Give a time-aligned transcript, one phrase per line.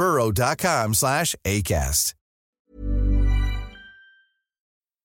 [0.00, 2.14] burrow.com slash ACAST.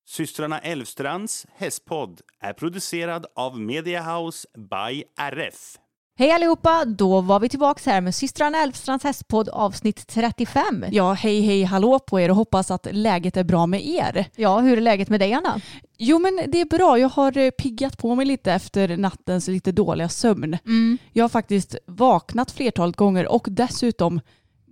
[0.07, 5.77] Systrarna Elvstrands hästpodd är producerad av Media House by RF.
[6.17, 6.85] Hej allihopa!
[6.85, 10.85] Då var vi tillbaka här med systrarna Elfstrands hästpodd avsnitt 35.
[10.91, 14.25] Ja, hej hej hallå på er och hoppas att läget är bra med er.
[14.35, 15.61] Ja, hur är läget med dig Anna?
[15.97, 19.71] Jo men det är bra, jag har eh, piggat på mig lite efter nattens lite
[19.71, 20.57] dåliga sömn.
[20.65, 20.97] Mm.
[21.13, 24.21] Jag har faktiskt vaknat flertalet gånger och dessutom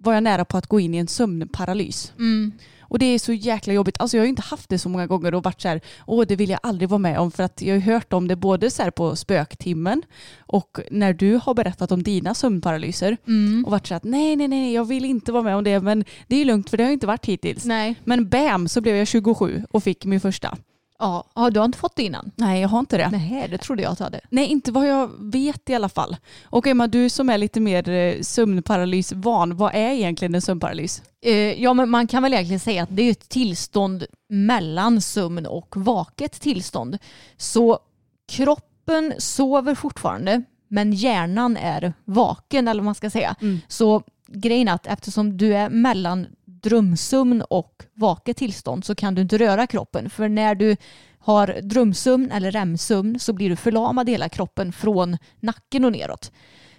[0.04, 2.14] var jag nära på att gå in i en sömnparalys.
[2.20, 2.52] Mm.
[2.82, 3.96] Och det är så jäkla jobbigt.
[4.00, 6.26] Alltså jag har ju inte haft det så många gånger och varit så här, åh
[6.28, 8.72] det vill jag aldrig vara med om för att jag har hört om det både
[8.72, 10.02] så på spöktimmen
[10.40, 13.66] och när du har berättat om dina sömnparalyser Mm.
[13.66, 15.80] och varit så här att nej nej nej jag vill inte vara med om det
[15.80, 17.66] men det är lugnt för det har jag inte varit hittills.
[17.66, 17.96] Nej.
[18.04, 20.58] Men bam så blev jag 27 och fick min första.
[21.04, 22.32] Ja, ja, du har inte fått det innan?
[22.36, 23.10] Nej jag har inte det.
[23.12, 24.20] Nej, det trodde jag att du hade.
[24.30, 26.18] Nej, inte vad jag vet i alla fall.
[26.44, 31.02] Och Emma, du som är lite mer eh, sömnparalysvan, vad är egentligen en sömnparalys?
[31.22, 35.46] Eh, ja, men man kan väl egentligen säga att det är ett tillstånd mellan sömn
[35.46, 36.98] och vaket tillstånd.
[37.38, 37.80] Så
[38.32, 43.36] kroppen sover fortfarande, men hjärnan är vaken, eller vad man ska säga.
[43.42, 43.60] Mm.
[43.68, 46.28] Så grejen är att eftersom du är mellan
[46.64, 50.10] drömsömn och vaket tillstånd så kan du inte röra kroppen.
[50.10, 50.76] För när du
[51.20, 56.32] har drömsömn eller REM-sömn så blir du förlamad i hela kroppen från nacken och neråt.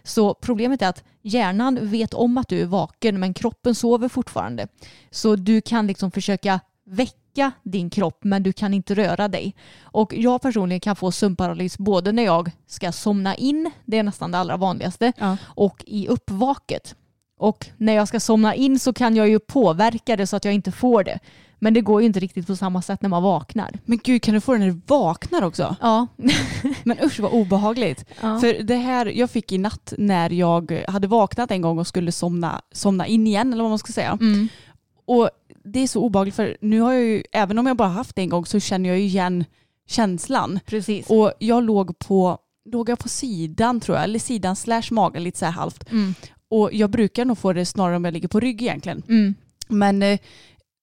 [0.02, 4.68] Så problemet är att hjärnan vet om att du är vaken men kroppen sover fortfarande.
[5.10, 9.54] Så du kan liksom försöka väcka din kropp men du kan inte röra dig.
[9.82, 14.30] Och jag personligen kan få sömnparalys både när jag ska somna in, det är nästan
[14.30, 15.36] det allra vanligaste, Ja.
[15.44, 16.96] och i uppvaket.
[17.38, 20.54] Och när jag ska somna in så kan jag ju påverka det så att jag
[20.54, 21.18] inte får det.
[21.58, 23.70] Men det går ju inte riktigt på samma sätt när man vaknar.
[23.84, 25.76] Men gud, kan du få den när du vaknar också?
[25.80, 26.06] Ja.
[26.84, 28.04] Men usch vad obehagligt.
[28.22, 28.40] Ja.
[28.40, 32.12] För det här jag fick i natt när jag hade vaknat en gång och skulle
[32.12, 34.18] somna, somna in igen eller vad man ska säga.
[34.20, 34.48] Mm.
[35.06, 35.30] Och
[35.64, 38.22] det är så obehagligt för nu har jag ju, även om jag bara haft det
[38.22, 39.44] en gång så känner jag ju igen
[39.88, 40.60] känslan.
[40.66, 41.10] Precis.
[41.10, 45.38] Och jag låg på, låg jag på sidan tror jag, eller sidan slash magen lite
[45.38, 45.90] så här halvt.
[45.90, 46.14] Mm.
[46.54, 49.02] Och jag brukar nog få det snarare om jag ligger på rygg egentligen.
[49.08, 49.34] Mm.
[49.68, 50.18] Men eh,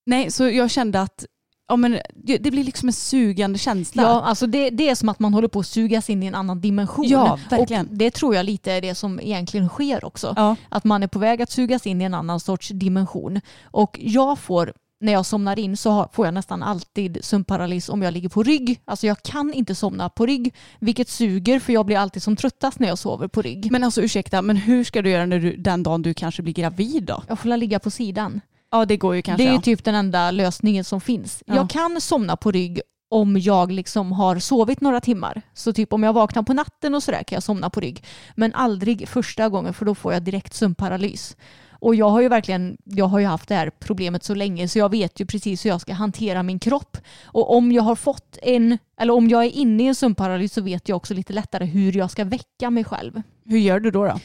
[0.06, 1.26] nej, så jag kände att
[1.68, 4.04] ja, men, det, det blir liksom en sugande känsla.
[4.04, 6.36] Ja, alltså det, det är som att man håller på att sugas in i en
[6.36, 7.08] annan dimension.
[7.08, 7.88] Ja, verkligen.
[7.88, 10.34] Och det tror jag lite är det som egentligen sker också.
[10.36, 10.56] Ja.
[10.70, 13.42] Att man är på väg att sugas in i en annan sorts dimension.
[13.64, 18.14] Och jag får, när jag somnar in så får jag nästan alltid sömnparalys om jag
[18.14, 18.82] ligger på rygg.
[18.86, 22.80] Alltså jag kan inte somna på rygg, vilket suger för jag blir alltid som tröttast
[22.80, 23.72] när jag sover på rygg.
[23.72, 26.54] Men alltså ursäkta, men hur ska du göra när du, den dagen du kanske blir
[26.54, 27.24] gravid då?
[27.28, 28.42] Jag får ligga på sidan.
[28.72, 29.44] Ja det går ju kanske.
[29.44, 29.62] det är ja.
[29.62, 31.44] typ den enda lösningen som finns.
[31.46, 31.56] Ja.
[31.56, 35.42] Jag kan somna på rygg om jag liksom har sovit några timmar.
[35.54, 38.04] Så typ om jag vaknar på natten och sådär kan jag somna på rygg.
[38.36, 41.36] Men aldrig första gången för då får jag direkt sömnparalys.
[41.82, 44.80] Och jag har ju verkligen, jag har ju haft det här problemet så länge så
[44.80, 46.98] jag vet ju precis hur jag ska hantera min kropp.
[47.24, 50.62] Och om jag har fått en, eller om jag är inne i en sömnparalys så
[50.62, 53.22] vet jag också lite lättare hur jag ska väcka mig själv.
[53.46, 54.06] Hur gör du då?
[54.06, 54.20] då?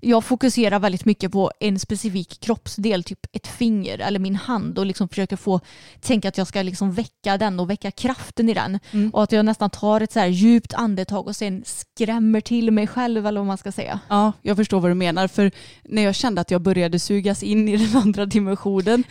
[0.00, 4.86] Jag fokuserar väldigt mycket på en specifik kroppsdel, typ ett finger eller min hand och
[4.86, 5.60] liksom försöker få
[6.00, 8.78] tänka att jag ska liksom väcka den och väcka kraften i den.
[8.90, 9.10] Mm.
[9.10, 11.62] Och att jag nästan tar ett så här djupt andetag och sen
[12.04, 14.00] skrämmer till mig själv eller vad man ska säga.
[14.08, 15.28] Ja, jag förstår vad du menar.
[15.28, 15.50] För
[15.84, 19.04] när jag kände att jag började sugas in i den andra dimensionen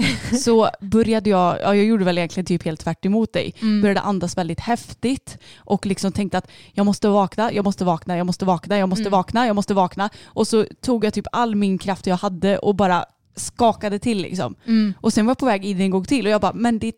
[0.44, 3.53] så började jag, ja jag gjorde väl egentligen typ helt tvärt emot dig.
[3.62, 3.81] Mm.
[3.81, 8.25] Började andas väldigt häftigt och liksom tänkte att jag måste vakna, jag måste vakna, jag
[8.25, 9.12] måste vakna, jag måste Mm.
[9.12, 10.09] vakna, jag måste vakna.
[10.25, 14.56] Och så tog jag typ all min kraft jag hade och bara skakade till liksom.
[14.65, 14.94] Mm.
[15.01, 16.94] Och sen var jag på väg in en gång till och jag bara, men det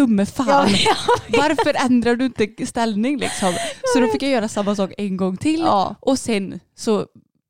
[0.00, 0.68] dumme fan.
[1.28, 3.54] Varför ändrar du inte ställning liksom?
[3.94, 5.94] Så då fick jag göra samma sak en gång till Ja.
[6.00, 7.06] och sen så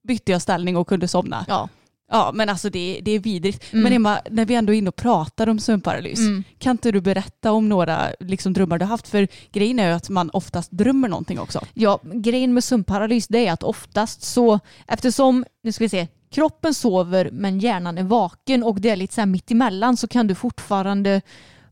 [0.08, 1.44] bytte jag ställning och kunde somna.
[1.48, 1.68] Ja.
[2.10, 3.72] Ja men alltså det, det är vidrigt.
[3.72, 3.82] Mm.
[3.82, 6.44] Men Emma, när vi ändå är inne och pratar om sömnparalys, Mm.
[6.58, 9.08] kan inte du berätta om några liksom, drömmar du haft?
[9.08, 11.60] För grejen är ju att man oftast drömmer någonting också.
[11.74, 16.74] Ja, grejen med sömnparalys det är att oftast så, eftersom, nu ska vi se, kroppen
[16.74, 20.26] sover men hjärnan är vaken och det är lite så här mitt emellan så kan
[20.26, 21.20] du fortfarande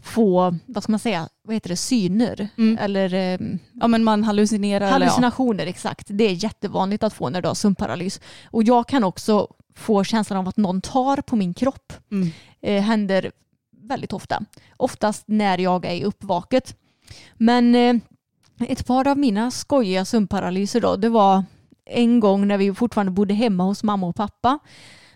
[0.05, 2.79] få, vad ska man säga, vad heter det, syner Mm.
[2.81, 3.39] eller eh,
[3.73, 4.77] Ja men man hallucinerar.
[4.77, 4.93] eller ja.
[4.93, 6.07] hallucinationer exakt.
[6.11, 8.21] Det är jättevanligt att få när du har sömnparalys.
[8.51, 11.93] Och jag kan också få känslan av att någon tar på min kropp.
[12.13, 12.29] Mm.
[12.63, 13.31] eh, händer
[13.83, 14.43] väldigt ofta.
[14.77, 16.77] Oftast när jag är uppvaket.
[17.35, 17.95] Men eh,
[18.69, 21.45] ett par av mina skojiga sömnparalyser då, det var
[21.87, 24.59] en gång när vi fortfarande bodde hemma hos mamma och pappa.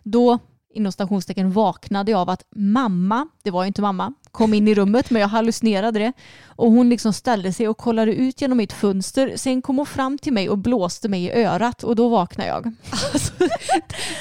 [0.03, 0.39] Då
[0.71, 4.75] inom stationstecken vaknade jag av att mamma, det var ju inte mamma, kom in i
[4.75, 6.13] rummet men jag hallucinerade det.
[6.47, 9.33] Och hon liksom ställde sig och kollade ut genom mitt fönster.
[9.37, 12.73] Sen kom hon fram till mig och blåste mig i örat och då vaknade jag.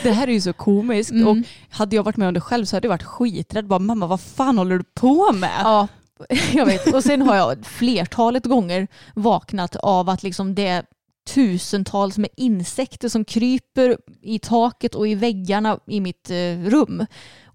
[0.03, 1.27] Det här är ju så komiskt Mm.
[1.27, 1.37] och
[1.69, 3.67] hade jag varit med om det själv så hade jag varit skiträdd.
[3.67, 5.61] Bara, Mamma vad fan håller du på med?
[5.63, 5.87] Ja,
[6.53, 6.93] jag vet.
[6.93, 10.83] Och sen har jag flertalet gånger vaknat av att liksom det
[11.27, 17.05] tusentals med insekter som kryper i taket och i väggarna i mitt eh, rum.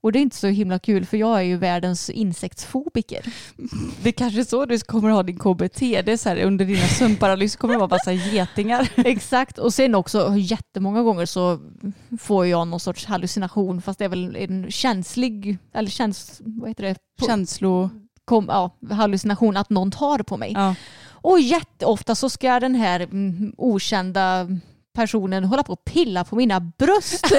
[0.03, 3.25] Och det är inte så himla kul för jag är ju världens insektsfobiker.
[4.03, 5.81] Det är kanske är så du kommer ha din KBT.
[5.81, 8.89] Det är så här, under dina sömnparalys kommer det vara massa getingar.
[8.97, 9.59] Exakt.
[9.59, 11.59] Och sen också jättemånga gånger så
[12.21, 16.85] får jag någon sorts hallucination fast det är väl en känslig, eller käns, vad heter
[16.85, 16.97] det?
[17.27, 17.91] Känslo...
[18.25, 20.53] Kom, ja, hallucination att någon tar på mig.
[20.55, 20.75] Ja.
[21.23, 24.49] Och jätteofta så ska den här mm, okända
[24.95, 27.25] personen hålla på och pilla på mina bröst.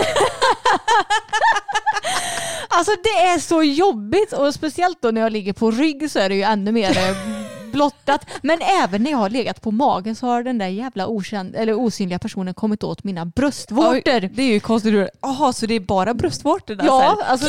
[2.68, 6.30] alltså det är så jobbigt och speciellt då när jag ligger på rygg så är
[6.30, 7.43] det ju ännu mer eh,
[7.74, 8.26] blottat.
[8.42, 11.74] Men även när jag har legat på magen så har den där jävla okänd, eller
[11.74, 13.94] osynliga personen kommit åt mina bröstvårtor.
[13.94, 14.02] Oj,
[14.34, 15.10] Det är ju konstigt.
[15.22, 16.84] Jaha, så det är bara bröstvårtorna?
[16.86, 17.48] Ja, alltså,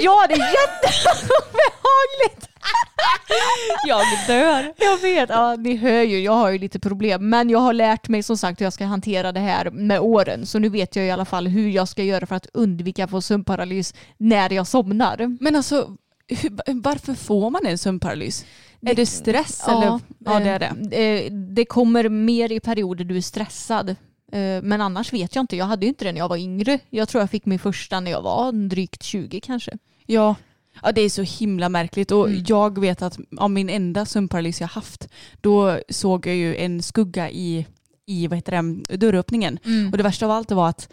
[0.00, 2.48] ja, det är jätteobehagligt.
[3.86, 4.72] Jag dör.
[4.76, 7.28] Jag vet, ja, ni hör ju, jag har ju lite problem.
[7.28, 10.46] Men jag har lärt mig som sagt hur jag ska hantera det här med åren.
[10.46, 13.10] Så nu vet jag i alla fall hur jag ska göra för att undvika att
[13.10, 15.36] få sömnparalys när jag somnar.
[15.40, 15.90] Men alltså,
[16.28, 18.44] hur, varför får man en sömnparalys?
[18.82, 20.00] Är det stress eller?
[20.24, 20.96] Ja, det är det.
[21.26, 23.88] Eh, Det kommer mer i perioder du är stressad.
[24.32, 25.56] Eh, Men annars vet jag inte.
[25.56, 26.78] Jag hade ju inte det när jag var yngre.
[26.90, 29.72] Jag tror jag fick min första när jag var drygt 20 kanske.
[30.06, 30.34] Ja.
[30.82, 32.44] Ja det är så himla märkligt och Mm.
[32.48, 35.08] jag vet att av min enda sömnparalys jag haft
[35.40, 37.66] då såg jag ju en skugga i,
[38.06, 38.52] i vad heter
[38.88, 39.58] det, dörröppningen.
[39.92, 40.88] Och det värsta av allt var att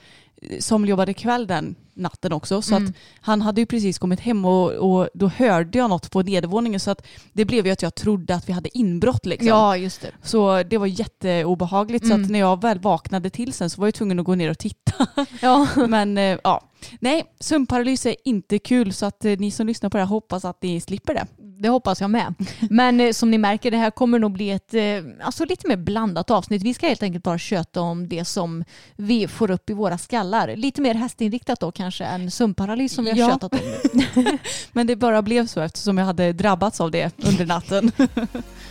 [0.59, 2.87] som jobbade kväll den natten också så Mm.
[2.89, 6.79] att han hade ju precis kommit hem och, och då hörde jag något på nedervåningen
[6.79, 9.47] så att det blev ju att jag trodde att vi hade inbrott liksom.
[9.47, 10.11] Ja, just det.
[10.23, 12.23] Så det var jätteobehagligt så Mm.
[12.25, 14.57] att när jag väl vaknade till sen så var jag tvungen att gå ner och
[14.57, 15.07] titta.
[15.41, 15.67] Ja.
[15.87, 16.61] Men eh, ja,
[16.99, 20.45] nej sömnparalys är inte kul så att eh, ni som lyssnar på det här hoppas
[20.45, 21.27] att ni slipper det.
[21.63, 22.33] Det hoppas jag med.
[22.69, 24.81] Men eh, som ni märker, det här kommer nog bli ett eh,
[25.25, 26.61] alltså lite mer blandat avsnitt.
[26.63, 28.63] Vi ska helt enkelt bara köta om det som
[28.95, 30.55] vi får upp i våra skallar.
[30.55, 33.29] Lite mer hästinriktat då kanske än sömnparalys som vi har Ja.
[33.29, 33.59] tjötat om
[33.93, 34.37] nu.
[34.71, 37.91] Men det bara blev så eftersom jag hade drabbats av det under natten.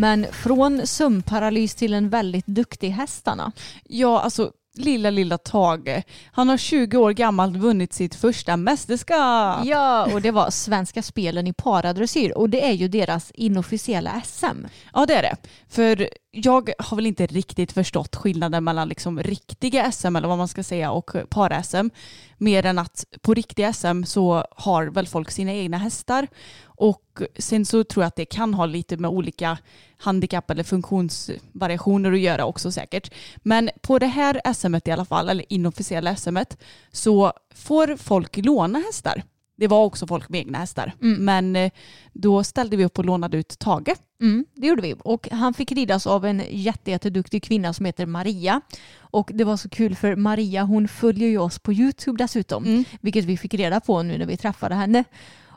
[0.00, 3.52] Men från sömnparalys till en väldigt duktig hästarna.
[3.84, 6.02] Ja, alltså lilla, lilla Tage.
[6.32, 9.64] Han har 20 år gammalt vunnit sitt första mästerskap.
[9.64, 14.66] Ja, och det var Svenska spelen i paradressyr och det är ju deras inofficiella SM.
[14.92, 15.36] Ja det är det.
[15.68, 20.48] För jag har väl inte riktigt förstått skillnaden mellan liksom riktiga SM eller vad man
[20.48, 21.90] ska säga och para-SM.
[22.38, 26.26] Mer än att på riktiga SM så har väl folk sina egna hästar
[26.80, 29.58] och sen så tror jag att det kan ha lite med olika
[29.96, 33.12] handikapp eller funktionsvariationer att göra också säkert.
[33.36, 36.58] Men på det här SMet i alla fall, eller inofficiella SMet,
[36.92, 39.22] så får folk låna hästar.
[39.56, 40.92] Det var också folk med egna hästar.
[41.18, 41.70] Men eh,
[42.12, 43.94] då ställde vi upp och lånade ut Tage.
[44.20, 44.94] Mm, det gjorde vi.
[44.98, 48.60] Och han fick ridas av en jätte, jätteduktig kvinna som heter Maria.
[48.98, 52.64] Och det var så kul för Maria hon följer ju oss på YouTube dessutom.
[52.64, 52.84] Mm.
[53.00, 55.04] Vilket vi fick reda på nu när vi träffade henne.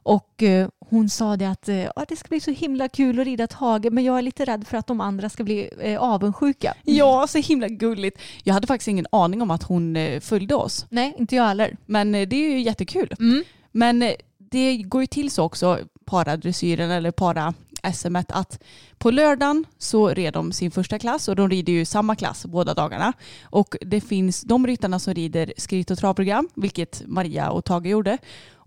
[0.03, 3.25] Och eh, hon sa det att eh, ja, det ska bli så himla kul att
[3.25, 6.73] rida Tage men jag är lite rädd för att de andra ska bli eh, avundsjuka.
[6.83, 8.17] Ja, så himla gulligt.
[8.43, 10.85] Jag hade faktiskt ingen aning om att hon eh, följde oss.
[10.89, 11.77] Nej, inte jag heller.
[11.85, 13.15] Men det är ju jättekul.
[13.19, 13.43] Mm.
[13.71, 17.53] Men det går ju till så också, paradressyren eller para
[17.93, 18.63] SM att
[18.97, 22.73] på lördagen så red de sin första klass och de rider ju samma klass båda
[22.73, 23.13] dagarna.
[23.43, 28.17] Och det finns de ryttarna som rider skritt och travprogram, vilket Maria och Tage gjorde.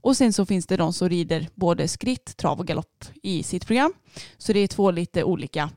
[0.07, 3.67] Och sen så finns det de som rider både skritt, trav och galopp i sitt
[3.67, 3.93] program.
[4.39, 5.71] Så det är två lite olika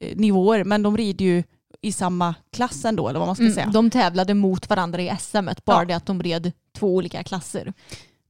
[0.00, 1.42] eh, nivåer, men de rider ju
[1.80, 3.66] i samma klass ändå, eller vad man ska Mm, säga.
[3.66, 5.84] de tävlade mot varandra i SM, bara Ja.
[5.84, 7.72] det att de red två olika klasser.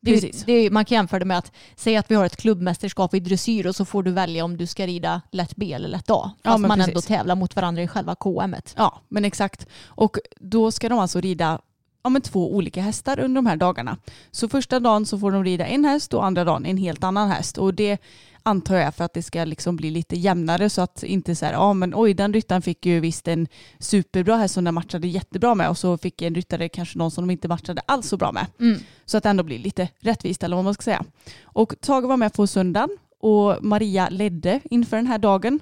[0.01, 3.21] Det, det, man kan jämföra det med att säga att vi har ett klubbmästerskap i
[3.21, 6.31] dressyr och så får du välja om du ska rida lätt B eller lätt A.
[6.43, 7.09] Ja, Fast men man ändå precis.
[7.09, 8.75] tävlar mot varandra i själva KMet.
[8.79, 9.67] Ja, men exakt.
[9.87, 11.61] Och då ska de alltså rida
[12.03, 13.97] ja, men två olika hästar under de här dagarna.
[14.31, 17.31] Så första dagen så får de rida en häst och andra dagen en helt annan
[17.31, 17.59] häst.
[17.59, 18.01] Och det
[18.43, 21.53] antar jag för att det ska liksom bli lite jämnare så att inte så här,
[21.53, 25.55] ja men oj den ryttaren fick ju visst en superbra häst som den matchade jättebra
[25.55, 28.33] med och så fick en ryttare kanske någon som de inte matchade alls så bra
[28.33, 28.47] med.
[28.61, 28.81] Mm.
[29.05, 31.05] Så att det ändå blir lite rättvist eller vad man ska säga.
[31.43, 32.91] Och Tage var med på söndagen
[33.21, 35.61] och Maria ledde inför den här dagen.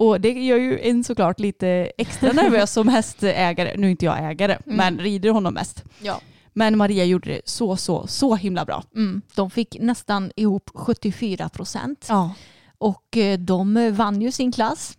[0.00, 3.74] Och det gör ju en såklart lite extra nervös som hästägare.
[3.76, 4.76] Nu är inte jag ägare, Mm.
[4.76, 5.84] men rider honom mest.
[6.02, 6.20] Ja.
[6.52, 8.82] Men Maria gjorde det så, så, så himla bra.
[8.96, 9.22] Mm.
[9.34, 12.06] De fick nästan ihop 74 procent.
[12.08, 12.32] Ja.
[12.78, 14.96] Och eh, de vann ju sin klass.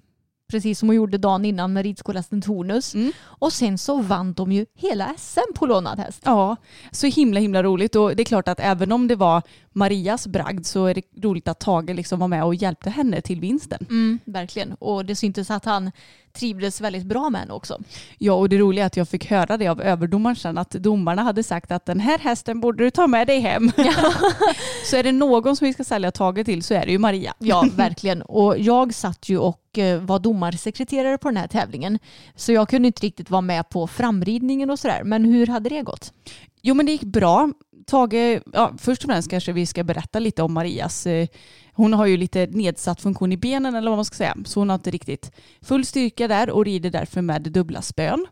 [0.51, 2.93] Precis som hon gjorde dagen innan med ridskolästen Tornus.
[2.93, 3.11] Mm.
[3.21, 6.21] Och sen så vann de ju hela SM på lånad häst.
[6.25, 6.55] Ja,
[6.91, 7.95] så himla himla roligt.
[7.95, 9.41] Och det är klart att även om det var
[9.71, 13.39] Marias bragd så är det roligt att Tage liksom var med och hjälpte henne till
[13.39, 13.85] vinsten.
[13.89, 14.73] Mm, verkligen.
[14.73, 15.91] Och det syntes att han
[16.33, 17.79] trivdes väldigt bra med henne också.
[18.17, 21.23] Ja, och det roliga är att jag fick höra det av överdomaren sen att domarna
[21.23, 23.71] hade sagt att den här hästen borde du ta med dig hem.
[24.85, 27.33] så är det någon som vi ska sälja Tage till så är det ju Maria.
[27.39, 28.21] Ja, verkligen.
[28.21, 31.99] Och jag satt ju och eh, var domarsekreterare på den här tävlingen.
[32.35, 35.03] Så jag kunde inte riktigt vara med på framridningen och sådär.
[35.03, 36.13] Men hur hade det gått?
[36.61, 37.49] Jo men det gick bra.
[37.85, 41.07] Tage, ja, först och främst kanske vi ska berätta lite om Marias.
[41.07, 41.27] eh,
[41.73, 44.37] Hon har ju lite nedsatt funktion i benen eller vad man ska säga.
[44.45, 48.27] Så hon har inte riktigt full styrka där och rider därför med dubbla spön.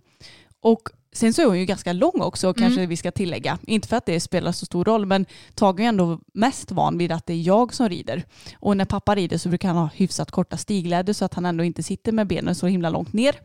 [0.62, 3.58] Och sen så är hon ju ganska lång också kanske vi ska tillägga.
[3.68, 7.12] Inte för att det spelar så stor roll men Tage är ändå mest van vid
[7.12, 8.24] att det är jag som rider.
[8.60, 11.64] Och när pappa rider så brukar han ha hyfsat korta stigläder så att han ändå
[11.64, 13.36] inte sitter med benen så himla långt ner.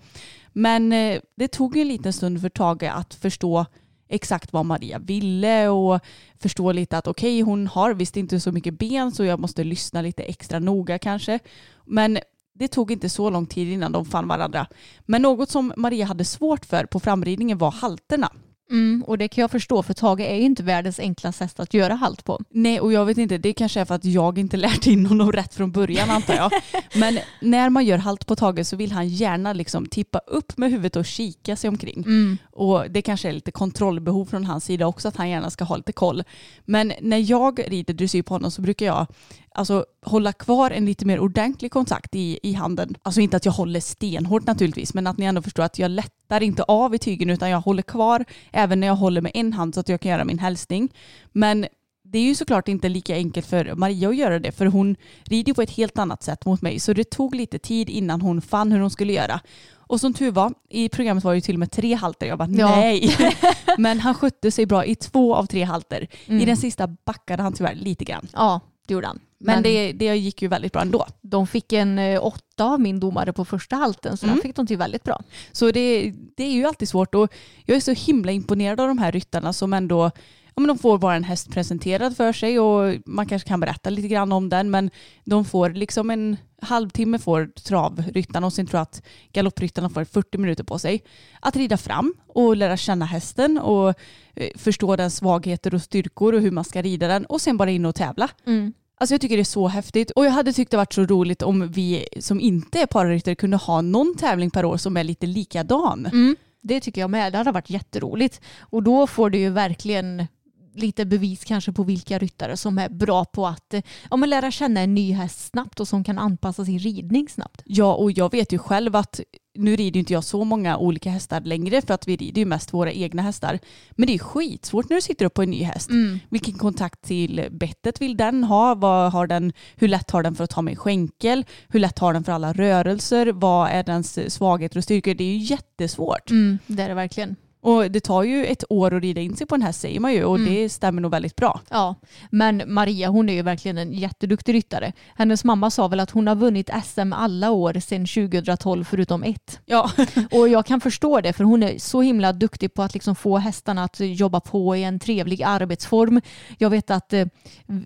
[0.52, 3.66] Men eh, det tog en liten stund för Tage att förstå
[4.08, 6.00] exakt vad Maria ville och
[6.38, 10.02] förstå lite att okej hon har visst inte så mycket ben så jag måste lyssna
[10.02, 11.38] lite extra noga kanske.
[11.84, 12.18] Men
[12.54, 14.66] det tog inte så lång tid innan de fann varandra.
[15.06, 18.32] Men något som Maria hade svårt för på framridningen var halterna.
[18.70, 21.74] Mm, och det kan jag förstå för Tage är ju inte världens enklaste häst att
[21.74, 22.40] göra halt på.
[22.50, 25.32] Nej, och jag vet inte, det kanske är för att jag inte lärt in honom
[25.32, 26.50] rätt från början antar jag.
[26.94, 30.70] Men när man gör halt på Tage så vill han gärna liksom tippa upp med
[30.70, 32.02] huvudet och kika sig omkring.
[32.06, 32.38] Mm.
[32.52, 35.76] Och det kanske är lite kontrollbehov från hans sida också, att han gärna ska ha
[35.76, 36.22] lite koll.
[36.64, 39.06] Men när jag rider dressyr på honom så brukar jag
[39.54, 42.94] alltså, hålla kvar en lite mer ordentlig kontakt i, i handen.
[43.02, 46.42] Alltså inte att jag håller stenhårt naturligtvis, men att ni ändå förstår att jag lättar
[46.42, 49.74] inte av i tygen utan jag håller kvar även när jag håller med en hand
[49.74, 50.92] så att jag kan göra min hälsning.
[51.32, 51.66] Men
[52.04, 55.54] det är ju såklart inte lika enkelt för Maria att göra det för hon rider
[55.54, 58.72] på ett helt annat sätt mot mig så det tog lite tid innan hon fann
[58.72, 59.40] hur hon skulle göra.
[59.86, 62.26] Och som tur var, i programmet var det ju till och med tre halter.
[62.26, 62.76] Jag bara Ja.
[62.76, 63.16] nej.
[63.78, 66.06] Men han skötte sig bra i två av tre halter.
[66.26, 66.40] Mm.
[66.40, 68.26] I den sista backade han tyvärr lite grann.
[68.32, 69.20] Ja, det gjorde han.
[69.38, 71.06] Men, det, det gick ju väldigt bra ändå.
[71.20, 74.36] de fick en eh, åtta av min domare på första halten så Mm.
[74.36, 75.20] den fick de till väldigt bra.
[75.52, 77.32] Så det, det är ju alltid svårt och
[77.64, 80.10] jag är så himla imponerad av de här ryttarna som ändå
[80.56, 83.90] ja, men de får bara en häst presenterad för sig och man kanske kan berätta
[83.90, 84.90] lite grann om den men
[85.24, 90.38] de får liksom en halvtimme får travryttarna och sen tror jag att galoppryttarna får 40
[90.38, 91.02] minuter på sig
[91.40, 93.88] att rida fram och lära känna hästen och
[94.34, 97.70] eh, förstå dess svagheter och styrkor och hur man ska rida den och sen bara
[97.70, 98.28] in och tävla.
[98.46, 98.72] Mm.
[98.96, 101.42] Alltså jag tycker det är så häftigt och jag hade tyckt det varit så roligt
[101.42, 105.26] om vi som inte är pararyttare kunde ha någon tävling per år som är lite
[105.26, 106.06] likadan.
[106.06, 106.36] Mm.
[106.62, 107.32] Det tycker jag med.
[107.32, 108.40] Det hade varit jätteroligt.
[108.60, 110.26] Och då får du ju verkligen
[110.74, 114.50] lite bevis kanske på vilka ryttare som är bra på att eh, ja, men lära
[114.50, 117.62] känna en ny häst snabbt och som kan anpassa sin ridning snabbt.
[117.64, 119.20] Ja, och jag vet ju själv att
[119.54, 122.72] nu rider inte jag så många olika hästar längre för att vi rider ju mest
[122.72, 123.58] våra egna hästar.
[123.90, 125.90] Men det är skitsvårt när du sitter upp på en ny häst.
[126.28, 128.74] Vilken kontakt till bettet vill den ha?
[128.74, 131.44] Vad har den, hur lätt har den för att ta med skänkel?
[131.68, 133.32] Hur lätt har den för alla rörelser?
[133.32, 135.14] Vad är dens svagheter och styrkor?
[135.14, 136.30] Det är ju jättesvårt.
[136.30, 137.36] Mm, det är det verkligen.
[137.64, 140.12] Och det tar ju ett år att rida in sig på en häst säger man
[140.12, 140.54] ju och Mm.
[140.54, 141.60] det stämmer nog väldigt bra.
[141.70, 141.94] Ja,
[142.30, 144.92] men Maria hon är ju verkligen en jätteduktig ryttare.
[145.14, 149.60] Hennes mamma sa väl att hon har vunnit SM alla år sedan 2012 förutom ett.
[149.66, 149.90] Ja,
[150.30, 153.38] Och jag kan förstå det för hon är så himla duktig på att liksom få
[153.38, 156.20] hästarna att jobba på i en trevlig arbetsform.
[156.58, 157.26] Jag vet att eh,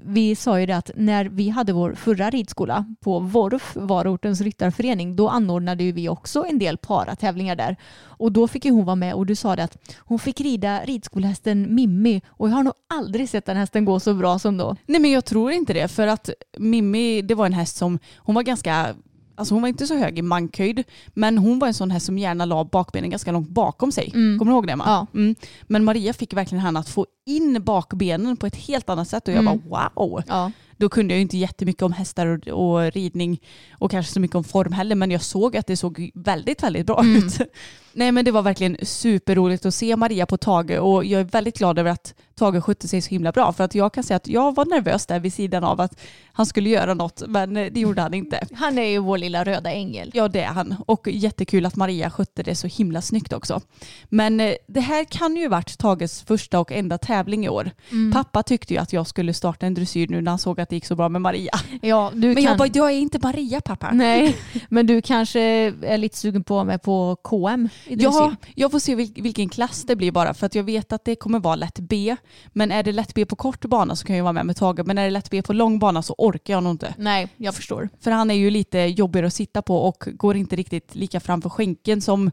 [0.05, 5.17] vi sa ju det att när vi hade vår förra ridskola på Vorf, Varortens ryttarförening,
[5.17, 7.77] då anordnade vi också en del paratävlingar där.
[8.01, 10.81] Och då fick ju hon vara med och du sa det att hon fick rida
[10.85, 14.77] ridskolehästen Mimmi och jag har nog aldrig sett den hästen gå så bra som då.
[14.87, 18.35] nej men jag tror inte det för att Mimmi det var en häst som, hon
[18.35, 18.95] var ganska
[19.35, 20.85] Alltså hon var inte så hög i mankhöjd
[21.15, 24.11] men hon var en sån häst som gärna la bakbenen ganska långt bakom sig.
[24.15, 24.39] Mm.
[24.39, 24.85] Kommer du ihåg det Emma?
[24.87, 25.07] Ja.
[25.15, 25.35] Mm.
[25.63, 29.35] Men Maria fick verkligen henne att få in bakbenen på ett helt annat sätt och
[29.35, 29.61] jag Mm.
[29.69, 30.23] bara wow.
[30.29, 30.53] Ja.
[30.79, 33.41] Då kunde jag ju inte jättemycket om hästar och, och ridning
[33.73, 36.87] och kanske så mycket om form heller men jag såg att det såg väldigt, väldigt
[36.87, 37.17] bra Mm.
[37.17, 37.39] ut.
[37.93, 41.59] Nej men det var verkligen superroligt att se Maria på Tage och jag är väldigt
[41.59, 44.29] glad över att Tage skötte sig så himla bra för att jag kan säga att
[44.29, 46.01] jag var nervös där vid sidan av att
[46.33, 48.47] han skulle göra något men eh, det gjorde han inte.
[48.53, 50.11] Han är ju vår lilla röda ängel.
[50.15, 53.61] Ja det är han och jättekul att Maria skötte det så himla snyggt också.
[54.09, 57.71] Men eh, det här kan ju varit Tages första och enda tävling i år.
[57.91, 58.13] Mm.
[58.13, 60.77] Pappa tyckte ju att jag skulle starta en dressyr nu när han såg att det
[60.77, 61.51] gick så bra med Maria.
[61.83, 62.45] Ja, du Men kan...
[62.45, 63.91] jag bara, jag är inte Maria pappa.
[63.93, 64.37] Nej,
[64.69, 65.41] men du kanske
[65.83, 67.69] är lite sugen på att med på KM?
[67.87, 71.05] Ja, jag får se vil- vilken klass det blir bara för att jag vet att
[71.05, 72.17] det kommer vara lätt B.
[72.53, 74.87] Men är det lätt B på kort bana så kan jag vara med med Tage.
[74.87, 76.95] Men är det lätt B på lång bana så orkar jag nog inte.
[76.99, 77.89] Nej, jag förstår.
[78.01, 81.51] För han är ju lite jobbigare att sitta på och går inte riktigt lika framför
[81.51, 82.31] skänken som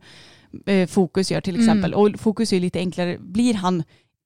[0.66, 1.68] eh, Fokus gör till Mm.
[1.68, 1.94] exempel.
[1.94, 3.18] Och Fokus är lite enklare.
[3.20, 3.84] Blir han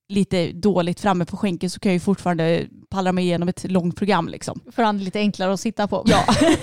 [0.10, 3.96] lite dåligt framme på skänken så kan jag ju fortfarande palla mig igenom ett långt
[3.96, 4.60] program liksom.
[4.72, 6.04] För han är lite enklare att sitta på.
[6.06, 6.26] Ja.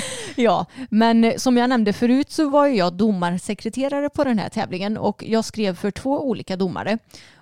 [0.36, 4.96] ja, men eh, som jag nämnde förut så var jag domarsekreterare på den här tävlingen
[4.96, 6.98] och jag skrev för två olika domare.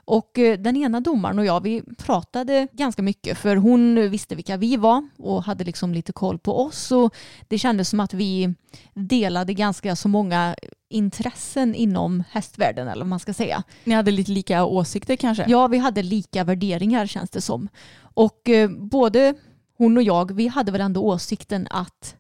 [0.09, 4.57] Och eh, den ena domaren och jag, vi pratade ganska mycket för hon visste vilka
[4.57, 7.15] vi var och hade liksom lite koll på oss och
[7.49, 8.55] det kändes som att vi
[8.95, 10.57] delade ganska så många
[10.89, 13.63] intressen inom hästvärlden eller vad man ska säga.
[13.85, 15.45] Ni hade lite lika åsikter kanske?
[15.49, 17.69] Ja, vi hade lika värderingar känns det som.
[18.01, 19.35] Och eh, både
[19.79, 22.17] hon och jag, vi hade väl ändå åsikten att,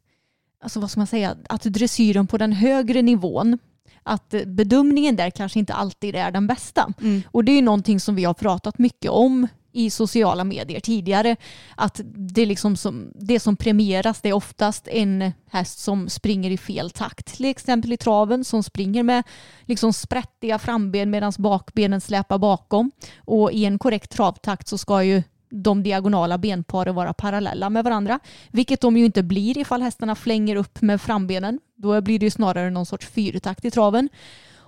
[0.62, 3.58] alltså vad ska man säga, att dressyren på den högre nivån,
[4.08, 6.92] att bedömningen där kanske inte alltid är den bästa.
[7.00, 7.22] Mm.
[7.30, 11.36] Och det är ju någonting som vi har pratat mycket om i sociala medier tidigare.
[11.76, 16.58] Att det, liksom som, det som premieras det är oftast en häst som springer i
[16.58, 17.26] fel takt.
[17.26, 19.22] Till exempel i traven som springer med
[19.64, 22.90] liksom sprättiga framben medan bakbenen släpar bakom.
[23.18, 28.20] Och i en korrekt travtakt så ska ju de diagonala benparen vara parallella med varandra.
[28.50, 31.60] Vilket de ju inte blir ifall hästarna flänger upp med frambenen.
[31.76, 34.08] Då blir det ju snarare någon sorts fyrtakt i traven.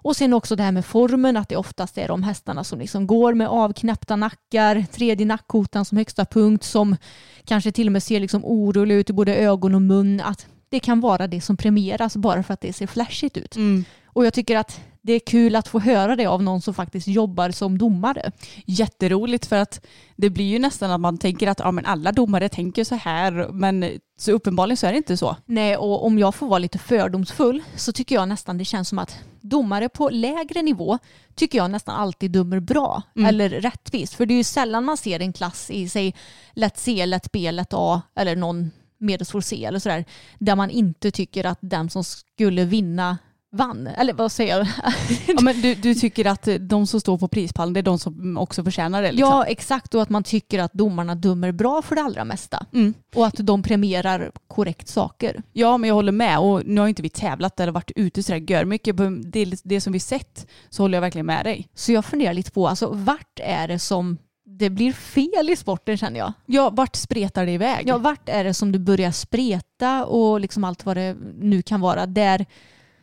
[0.02, 3.06] Och sen också det här med formen, att det oftast är de hästarna som liksom
[3.06, 6.96] går med avknäppta nackar, tredje nackkotan som högsta punkt, som
[7.44, 10.20] kanske till och med ser liksom oroliga ut i både ögon och mun.
[10.20, 13.56] Att det kan vara det som premieras bara för att det ser flashigt ut.
[13.56, 13.84] Mm.
[14.12, 17.08] Och jag tycker att det är kul att få höra det av någon som faktiskt
[17.08, 18.32] jobbar som domare.
[18.66, 22.48] Jätteroligt för att det blir ju nästan att man tänker att ja, men alla domare
[22.48, 25.36] tänker så här men så uppenbarligen så är det inte så.
[25.46, 28.98] Nej, och om jag får vara lite fördomsfull så tycker jag nästan det känns som
[28.98, 30.98] att domare på lägre nivå
[31.34, 33.28] tycker jag nästan alltid dömer bra Mm.
[33.28, 34.14] eller rättvist.
[34.14, 36.14] För det är ju sällan man ser en klass i sig
[36.52, 40.04] lätt C, lätt B, lätt A eller någon medelsvår C eller sådär
[40.38, 43.18] där man inte tycker att den som skulle vinna
[43.52, 43.86] vann.
[43.86, 44.66] Eller vad säger jag?
[45.26, 48.38] Ja, men du, du tycker att de som står på prispallen det är de som
[48.38, 49.12] också förtjänar det?
[49.12, 49.30] Liksom.
[49.30, 49.94] Ja, exakt.
[49.94, 52.66] Och att man tycker att domarna dömer bra för det allra mesta.
[52.72, 52.94] Mm.
[53.14, 55.42] Och att de premierar korrekt saker.
[55.52, 58.50] ja, men jag håller med och nu har inte vi tävlat eller varit ute sådär
[58.50, 61.68] gör mycket på det, det som vi sett så håller jag verkligen med dig.
[61.74, 65.96] Så jag funderar lite på, alltså vart är det som det blir fel i sporten
[65.96, 66.32] känner jag?
[66.46, 67.88] Ja, vart spretar det iväg?
[67.88, 71.80] Ja, vart är det som du börjar spreta och liksom allt vad det nu kan
[71.80, 72.46] vara där,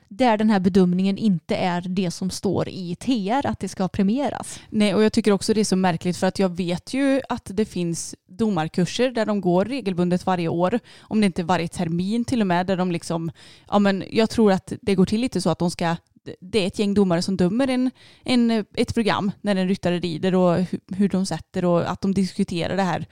[0.09, 4.59] där den här bedömningen inte är det som står i TR att det ska premieras.
[4.69, 7.51] Nej, och jag tycker också det är så märkligt för att jag vet ju att
[7.53, 12.25] det finns domarkurser där de går regelbundet varje år, om det inte är varje termin
[12.25, 13.31] till och med, där de liksom,
[13.69, 15.95] ja men jag tror att det går till lite så att de ska
[16.39, 17.91] det är ett gäng domare som dömer en,
[18.23, 22.13] en, ett program när en ryttare rider och hur, hur de sätter och att de
[22.13, 23.05] diskuterar det här.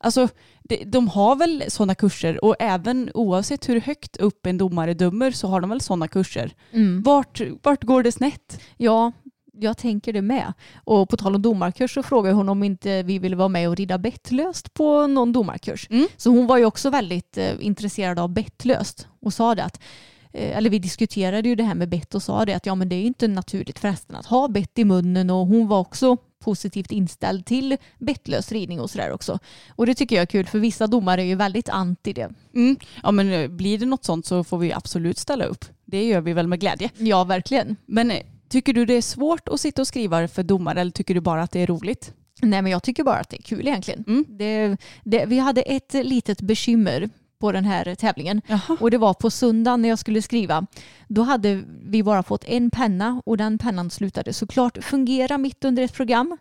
[0.00, 0.28] Alltså,
[0.62, 5.30] de, de har väl sådana kurser och även oavsett hur högt upp en domare dömer
[5.30, 6.54] så har de väl sådana kurser.
[7.02, 8.60] Vart, vart går det snett?
[8.76, 9.12] Ja,
[9.52, 10.52] jag tänker det med.
[10.84, 13.76] Och på tal om domarkurs så frågade hon om inte vi ville vara med och
[13.76, 15.86] rida bettlöst på någon domarkurs.
[15.90, 16.06] Mm.
[16.16, 19.80] Så hon var ju också väldigt eh, intresserad av bettlöst och sa det att
[20.32, 22.96] eller vi diskuterade ju det här med bett och sa det att ja men det
[22.96, 26.92] är inte naturligt för hästen att ha bett i munnen och hon var också positivt
[26.92, 29.38] inställd till bettlös ridning och sådär också.
[29.68, 32.30] Och det tycker jag är kul för vissa domare är ju väldigt anti det.
[32.54, 32.76] Mm.
[33.02, 35.64] Ja men eh, blir det något sånt så får vi absolut ställa upp.
[35.84, 36.90] Det gör vi väl med glädje.
[36.96, 37.76] Ja verkligen.
[37.86, 41.14] Men eh, tycker du det är svårt att sitta och skriva för domare eller tycker
[41.14, 42.14] du bara att det är roligt?
[42.42, 44.04] Nej men jag tycker bara att det är kul egentligen.
[44.06, 44.24] Mm.
[44.28, 48.42] Det, det, vi hade ett litet bekymmer på den här tävlingen.
[48.46, 48.76] Jaha.
[48.80, 50.66] Och det var på söndagen när jag skulle skriva.
[51.08, 55.82] Då hade vi bara fått en penna och den pennan slutade såklart fungera mitt under
[55.82, 56.36] ett program.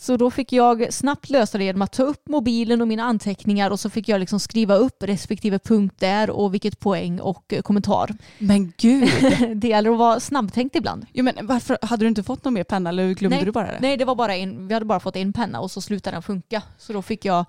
[0.00, 3.70] Så då fick jag snabbt lösa det genom att ta upp mobilen och mina anteckningar
[3.70, 7.62] och så fick jag liksom skriva upp respektive punkt där och vilket poäng och eh,
[7.62, 8.14] kommentar.
[8.38, 9.10] Men gud.
[9.54, 11.06] Det gäller att vara snabbtänkt ibland.
[11.12, 13.44] jo, men varför hade du inte fått någon mer penna eller glömde Nej.
[13.44, 13.78] du bara det?
[13.80, 16.22] Nej, det var bara en, vi hade bara fått en penna och så slutade den
[16.22, 16.62] funka.
[16.78, 17.44] Så då fick jag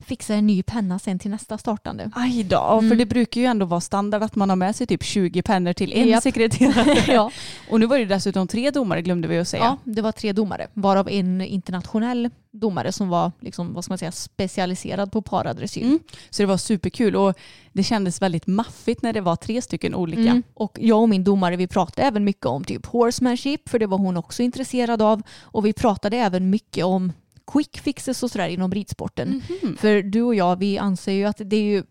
[0.00, 2.10] fixa en ny penna sen till nästa startande.
[2.14, 2.98] Aj då, för Mm.
[2.98, 5.92] det brukar ju ändå vara standard att man har med sig typ 20 pennor till
[5.92, 6.22] en Japp.
[6.22, 6.98] sekreterare.
[7.12, 7.30] ja.
[7.70, 9.62] Och nu var det dessutom tre domare glömde vi att säga.
[9.64, 13.98] ja, det var tre domare, varav en internationell domare som var liksom, vad ska man
[13.98, 15.82] säga, specialiserad på paradressyr.
[15.82, 15.98] Mm.
[16.30, 17.38] Så det var superkul och
[17.72, 20.20] det kändes väldigt maffigt när det var tre stycken olika.
[20.20, 20.42] Mm.
[20.54, 23.98] Och jag och min domare vi pratade även mycket om typ horsemanship för det var
[23.98, 25.22] hon också intresserad av.
[25.40, 27.12] Och vi pratade även mycket om
[27.52, 29.42] quick fixes och sådär inom ridsporten.
[29.62, 29.76] Mhm.
[29.76, 31.82] För du och jag vi anser ju att det är ju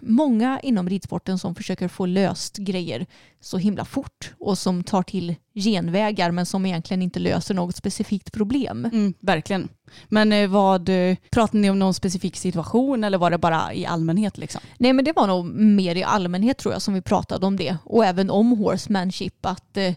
[0.00, 3.06] många inom ridsporten som försöker få löst grejer
[3.40, 8.32] så himla fort och som tar till genvägar men som egentligen inte löser något specifikt
[8.32, 8.84] problem.
[8.84, 9.68] Mm, verkligen.
[10.08, 13.86] Men eh, vad, eh, pratade ni om någon specifik situation eller var det bara i
[13.86, 14.60] allmänhet liksom?
[14.78, 17.76] Nej men det var nog mer i allmänhet tror jag som vi pratade om det
[17.84, 19.94] och även om horsemanship att eh,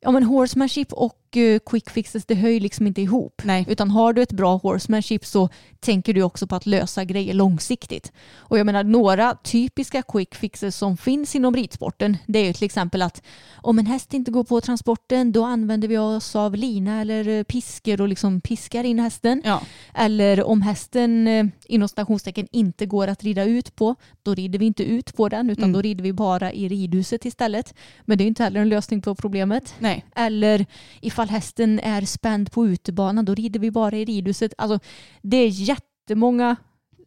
[0.00, 3.42] ja men horsemanship och eh, quick fixes det ju liksom inte ihop.
[3.44, 3.64] Nej.
[3.68, 5.48] Utan har du ett bra horsemanship så
[5.80, 8.12] tänker du också på att lösa grejer långsiktigt.
[8.36, 12.64] Och jag menar några typiska quick fixes som finns inom ridsporten det är ju till
[12.64, 13.22] exempel att
[13.54, 17.42] om en häst inte går på transporten då använder vi oss av lina eller eh,
[17.42, 19.42] piskor och liksom piskar in hästen.
[19.44, 19.62] Ja.
[19.94, 24.66] Eller om hästen eh, inom stationstecken inte går att rida ut på, då rider vi
[24.66, 25.72] inte ut på den utan Mm.
[25.72, 27.74] då rider vi bara i ridhuset istället.
[28.04, 29.74] Men det är inte heller en lösning på problemet.
[29.78, 30.04] Nej.
[30.16, 30.66] Eller
[31.00, 34.52] ifall hästen är spänd på utebanan, då rider vi bara i ridhuset.
[34.58, 34.78] Alltså,
[35.22, 36.56] det är jättemånga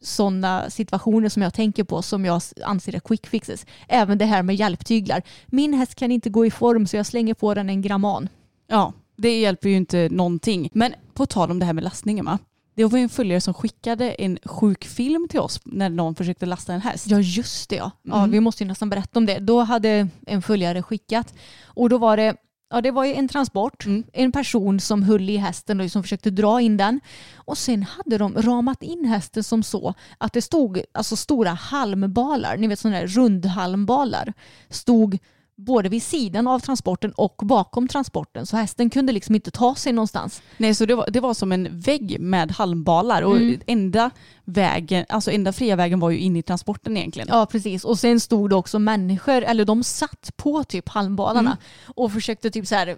[0.02, 3.66] sådana situationer som jag tänker på som jag anser är quick fixes.
[3.88, 5.22] Även det här med hjälptyglar.
[5.46, 8.28] Min häst kan inte gå i form så jag slänger på den en gramman.
[8.66, 10.70] Ja, det hjälper ju inte någonting.
[10.72, 12.38] Men på tal om det här med lastningen va?
[12.74, 16.46] Det var ju en följare som skickade en sjuk film till oss när någon försökte
[16.46, 17.06] lasta en häst.
[17.08, 17.90] Ja just det ja.
[18.02, 18.30] ja Mm.
[18.30, 19.38] vi måste ju nästan berätta om det.
[19.38, 22.36] Då hade en följare skickat och då var det
[22.72, 24.04] Ja, det var ju en transport, Mm.
[24.12, 27.00] en person som höll i hästen och som försökte dra in den.
[27.34, 32.56] Och sen hade de ramat in hästen som så att det stod alltså stora halmbalar,
[32.56, 34.32] ni vet sådana där rundhalmbalar,
[34.68, 35.18] stod
[35.66, 38.46] både vid sidan av transporten och bakom transporten.
[38.46, 40.42] Så hästen kunde liksom inte ta sig någonstans.
[40.56, 43.60] Nej, så det var, det var som en vägg med halmbalar och Mm.
[43.66, 44.10] enda
[44.44, 47.28] vägen, alltså enda fria vägen var ju in i transporten egentligen.
[47.30, 52.12] Ja precis och sen stod det också människor, eller de satt på typ halmbalarna och
[52.12, 52.96] försökte typ så här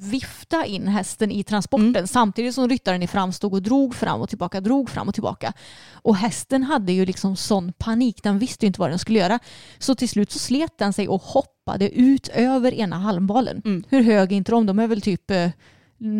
[0.00, 4.28] vifta in hästen i transporten samtidigt som ryttaren i fram stod och drog fram och
[4.28, 5.52] tillbaka, drog fram och tillbaka.
[5.92, 9.38] Och hästen hade ju liksom sån panik, den visste ju inte vad den skulle göra.
[9.78, 13.62] Så till slut så slet den sig och hoppade ut över ena halmbalen.
[13.64, 13.84] Mm.
[13.88, 14.66] Hur hög är inte de?
[14.66, 15.48] De är väl typ eh,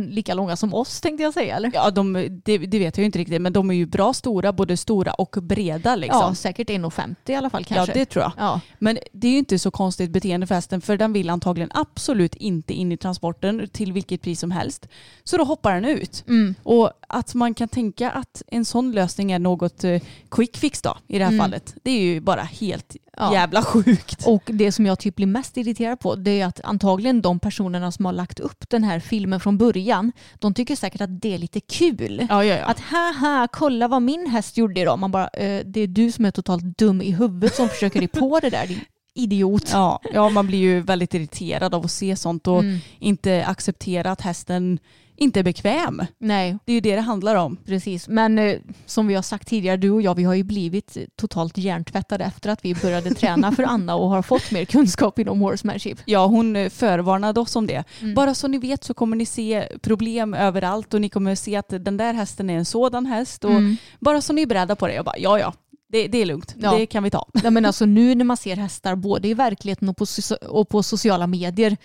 [0.09, 1.71] lika långa som oss tänkte jag säga eller?
[1.75, 2.13] Ja, de,
[2.45, 5.37] det, det vet jag inte riktigt, men de är ju bra stora, både stora och
[5.43, 6.21] breda liksom.
[6.21, 7.93] Ja, säkert 1,50 i alla fall Ja, kanske.
[7.95, 8.33] det tror jag.
[8.39, 8.61] ja.
[8.79, 12.35] Men det är ju inte så konstigt beteende för hästen för den vill antagligen absolut
[12.35, 14.89] inte in i transporten till vilket pris som helst.
[15.25, 16.25] Så då hoppar den ut.
[16.29, 16.55] Mm.
[16.63, 20.97] Och att man kan tänka att en sån lösning är något eh, quick fix då
[21.07, 21.45] i det här Mm.
[21.45, 21.75] fallet.
[21.83, 23.33] Det är ju bara helt Ja.
[23.33, 24.27] jävla sjukt.
[24.27, 27.93] Och det som jag typ blir mest irriterad på det är att antagligen de personerna
[27.93, 31.39] som har lagt upp den här filmen från början de tycker säkert att det är
[31.39, 32.27] lite kul.
[32.31, 32.65] Ja, ja.
[32.65, 34.99] Att haha, kolla vad min häst gjorde idag.
[34.99, 38.09] Man bara, eh, det är du som är totalt dum i huvudet som försöker dig
[38.09, 38.81] på det där din
[39.19, 39.71] idiot.
[39.73, 42.79] Ja, ja, man blir ju väldigt irriterad av att se sånt och Mm.
[42.99, 44.79] inte acceptera att hästen
[45.21, 46.03] inte är bekväm.
[46.19, 47.57] Nej, Det är ju det det handlar om.
[47.67, 48.09] precis.
[48.09, 51.59] Men eh, som vi har sagt tidigare, du och jag, vi har ju blivit totalt
[51.59, 55.99] hjärntvättade efter att vi började träna för Anna och har fått mer kunskap inom horsemanship.
[56.05, 57.85] Ja, hon eh, förvarnade oss om det.
[58.01, 58.15] Mm.
[58.15, 61.69] Bara så ni vet så kommer ni se problem överallt och ni kommer se att
[61.69, 63.45] den där hästen är en sådan häst.
[63.45, 63.77] Och Mm.
[64.01, 64.95] Bara så ni är beredda på det.
[64.95, 65.53] Jag bara, ja ja,
[65.89, 66.55] det, det är lugnt.
[66.59, 66.75] Ja.
[66.75, 67.29] Det kan vi ta.
[67.45, 70.07] Ja, men alltså nu när man ser hästar både i verkligheten och på,
[70.49, 71.77] och på sociala medier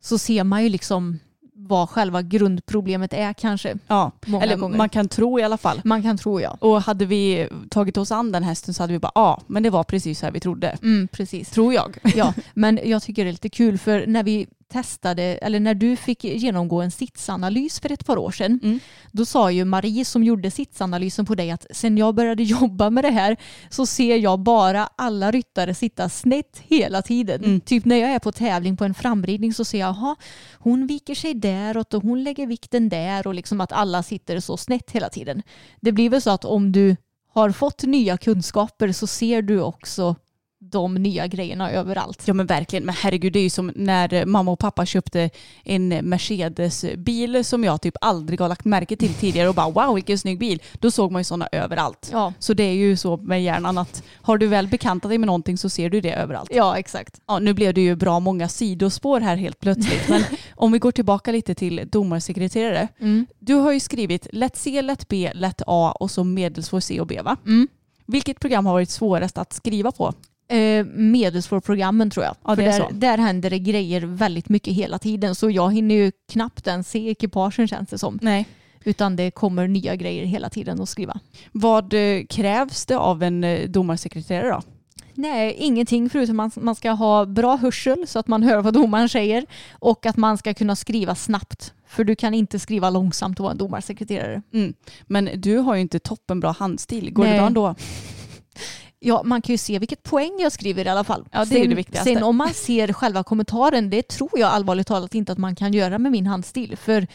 [0.00, 1.18] så ser man ju liksom
[1.68, 3.78] vad själva grundproblemet är kanske.
[3.86, 4.76] Ja, eller gånger.
[4.76, 5.80] man kan tro i alla fall.
[5.84, 6.56] Man kan tro ja.
[6.60, 9.70] Och hade vi tagit oss an den hästen så hade vi bara ja, men det
[9.70, 10.78] var precis så här vi trodde.
[10.82, 11.50] Mm, precis.
[11.50, 11.98] Tror jag.
[12.14, 15.96] Ja, men jag tycker det är lite kul för när vi testade, eller när du
[15.96, 18.80] fick genomgå en sitsanalys för ett par år sedan, Mm.
[19.12, 23.04] då sa ju Marie som gjorde sitsanalysen på dig att sen jag började jobba med
[23.04, 23.36] det här
[23.70, 27.44] så ser jag bara alla ryttare sitta snett hela tiden.
[27.44, 27.60] Mm.
[27.60, 30.16] Typ när jag är på tävling på en framridning så ser jag, aha,
[30.58, 34.56] hon viker sig däråt och hon lägger vikten där och liksom att alla sitter så
[34.56, 35.42] snett hela tiden.
[35.80, 36.96] Det blir väl så att om du
[37.34, 40.16] har fått nya kunskaper så ser du också
[40.70, 42.22] de nya grejerna överallt.
[42.24, 45.30] Ja men verkligen, men herregud det är ju som när mamma och pappa köpte
[45.64, 50.18] en Mercedes-bil som jag typ aldrig har lagt märke till tidigare och bara wow vilken
[50.18, 50.62] snygg bil.
[50.72, 52.08] Då såg man ju sådana överallt.
[52.12, 55.26] Ja, Så det är ju så med hjärnan att har du väl bekantat dig med
[55.26, 56.50] någonting så ser du det överallt.
[56.54, 57.20] ja exakt.
[57.26, 60.08] Ja, nu blev det ju bra många sidospår här helt plötsligt.
[60.08, 60.22] Men
[60.56, 62.88] om vi går tillbaka lite till domarsekreterare.
[63.00, 63.26] Mm.
[63.38, 67.06] Du har ju skrivit lätt C, lätt B, lätt A och så medelsvår C och
[67.06, 67.36] B va?
[67.46, 67.68] Mm.
[68.06, 70.12] Vilket program har varit svårast att skriva på?
[70.48, 72.36] Eh, medelsvår-programmen tror jag.
[72.44, 76.12] Ja, För där, där händer det grejer väldigt mycket hela tiden så jag hinner ju
[76.32, 78.18] knappt ens se ekipagen känns det som.
[78.22, 78.48] Nej.
[78.84, 81.20] Utan det kommer nya grejer hela tiden att skriva.
[81.52, 84.62] Vad eh, krävs det av en eh, domarsekreterare då?
[85.14, 89.08] Nej, ingenting förutom att man ska ha bra hörsel så att man hör vad domaren
[89.08, 91.72] säger och att man ska kunna skriva snabbt.
[91.86, 94.42] För du kan inte skriva långsamt och vara en domarsekreterare.
[94.52, 94.74] Mm.
[95.06, 97.12] Men du har ju inte toppenbra handstil.
[97.12, 97.32] Går Nej.
[97.32, 97.74] det bra ändå?
[99.00, 101.28] Ja, man kan ju se vilket poäng jag skriver i alla fall.
[101.32, 102.14] Ja, det är sen, det viktigaste.
[102.14, 105.72] Sen om man ser själva kommentaren, det tror jag allvarligt talat inte att man kan
[105.72, 106.76] göra med min handstil.
[106.76, 107.06] För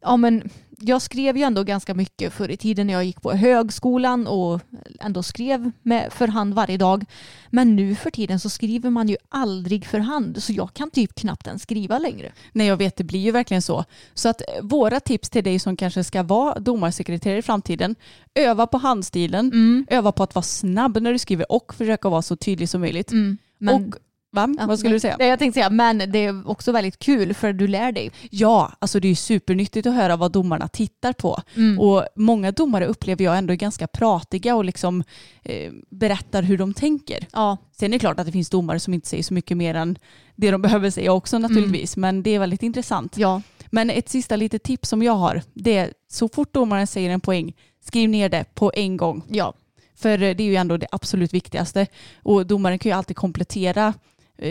[0.00, 0.50] ja, men,
[0.82, 4.60] jag skrev ju ändå ganska mycket förr i tiden när jag gick på högskolan och
[5.00, 7.04] ändå skrev med för hand varje dag.
[7.50, 11.14] Men nu för tiden så skriver man ju aldrig för hand så jag kan typ
[11.14, 12.32] knappt ens skriva längre.
[12.52, 13.84] Nej jag vet, det blir ju verkligen så.
[14.14, 17.94] Så att eh, våra tips till dig som kanske ska vara domarsekreterare i framtiden,
[18.34, 19.50] öva på handstilen,
[19.90, 23.10] öva på att vara snabb när du skriver och försöka vara så tydlig som möjligt.
[23.58, 23.94] Men, Och,
[24.32, 24.54] va?
[24.58, 25.16] Ja, Vad skulle du säga?
[25.18, 28.10] Nej, jag tänkte säga, men det är också väldigt kul för du lär dig.
[28.30, 31.42] Ja, alltså det är supernyttigt att höra vad domarna tittar på.
[31.56, 31.80] Mm.
[31.80, 35.04] Och många domare upplever jag ändå är ganska pratiga och liksom
[35.42, 37.26] eh, berättar hur de tänker.
[37.32, 39.74] Ja, Sen är det klart att det finns domare som inte säger så mycket mer
[39.74, 39.98] än
[40.36, 41.96] det de behöver säga också naturligtvis.
[41.96, 43.16] Men det är väldigt intressant.
[43.16, 47.10] ja, Men ett sista litet tips som jag har, det är så fort domaren säger
[47.10, 47.52] en poäng,
[47.84, 49.22] skriv ner det på en gång.
[49.28, 49.54] ja.
[49.96, 51.86] För eh, det är ju ändå det absolut viktigaste.
[52.22, 53.94] Och domaren kan ju alltid komplettera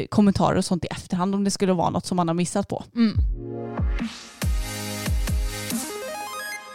[0.10, 2.84] kommentarer och sånt i efterhand om det skulle vara något som man har missat på.
[2.96, 3.14] Mm.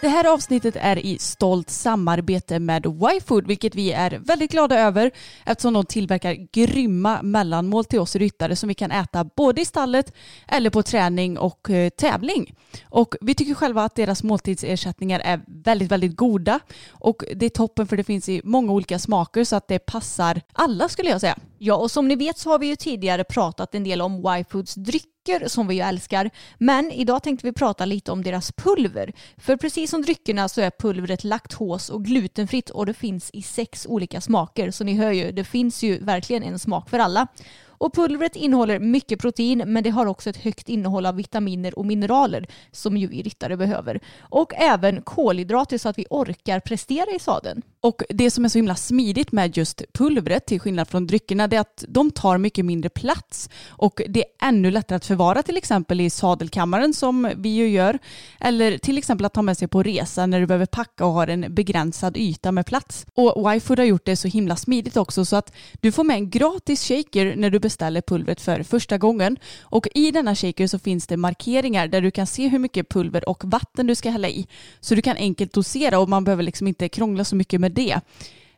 [0.05, 5.11] Det här avsnittet är i stolt samarbete med YFood vilket vi är väldigt glada över
[5.45, 10.13] eftersom de tillverkar grymma mellanmål till oss ryttare som vi kan äta både i stallet
[10.49, 12.55] eller på träning och eh, tävling.
[12.85, 17.87] Och vi tycker själva att deras måltidsersättningar är väldigt, väldigt goda och det är toppen
[17.87, 21.39] för det finns i många olika smaker så att det passar alla skulle jag säga.
[21.67, 24.75] Ja, och som ni vet så har vi ju tidigare pratat en del om Y-Foods
[24.75, 26.31] drycker som vi ju älskar.
[26.59, 29.13] Men idag tänkte vi prata lite om deras pulver.
[29.37, 33.87] För precis som dryckerna så är pulvret laktos och glutenfritt och det finns i sex
[33.87, 34.71] olika smaker.
[34.71, 37.27] Så ni hör ju, det finns ju verkligen en smak för alla.
[37.69, 41.87] Och pulvret innehåller mycket protein men det har också ett högt innehåll av vitaminer och
[41.87, 44.01] mineraler som ju vi ryttare behöver.
[44.21, 47.63] Och även kolhydrater så att vi orkar prestera i sadeln.
[47.85, 51.57] Och det som är så himla smidigt med just pulvret till skillnad från dryckerna det
[51.57, 53.51] är att de tar mycket mindre plats.
[53.69, 57.99] Och det är ännu lättare att förvara till exempel i sadelkammaren som vi ju gör.
[58.41, 61.27] Eller till exempel att ta med sig på resa när du behöver packa och har
[61.27, 63.07] en begränsad yta med plats.
[63.15, 66.31] Och Wifood har gjort det så himla smidigt också så att du får med en
[66.31, 69.37] gratis shaker när du beställer pulvret för första gången.
[69.63, 73.29] Och i denna shaker så finns det markeringar där du kan se hur mycket pulver
[73.29, 74.47] och vatten du ska hälla i.
[74.81, 78.01] Så du kan enkelt dosera och man behöver liksom inte krångla så mycket med det.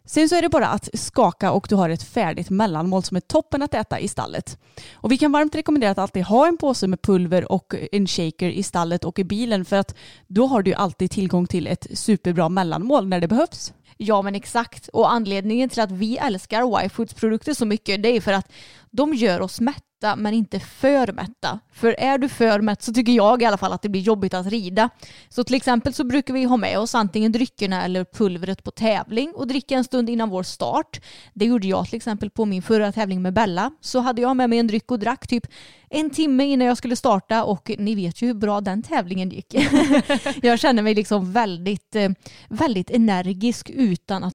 [0.04, 3.20] Sen så är det bara att skaka och du har ett färdigt mellanmål som är
[3.20, 4.58] toppen att äta i stallet.
[4.94, 8.48] Och vi kan varmt rekommendera att alltid ha en påse med pulver och en shaker
[8.48, 9.94] i stallet och i bilen för att
[10.26, 13.72] då har du alltid tillgång till ett superbra mellanmål när det behövs.
[13.96, 14.88] Ja men exakt.
[14.88, 18.52] Och anledningen till att vi älskar Y-Foods produkter så mycket det är för att
[18.96, 21.58] de gör oss mätta men inte för mätta.
[21.72, 24.34] För är du för mätt så tycker jag i alla fall att det blir jobbigt
[24.34, 24.90] att rida.
[25.28, 29.32] Så till exempel så brukar vi ha med oss antingen dryckerna eller pulvret på tävling
[29.34, 31.00] och dricka en stund innan vår start.
[31.34, 33.70] Det gjorde jag till exempel på min förra tävling med Bella.
[33.80, 35.46] Så hade jag med mig en dryck och drack typ
[35.90, 39.54] en timme innan jag skulle starta och ni vet ju hur bra den tävlingen gick.
[40.42, 42.10] jag känner mig liksom väldigt, eh,
[42.48, 44.34] väldigt energisk utan att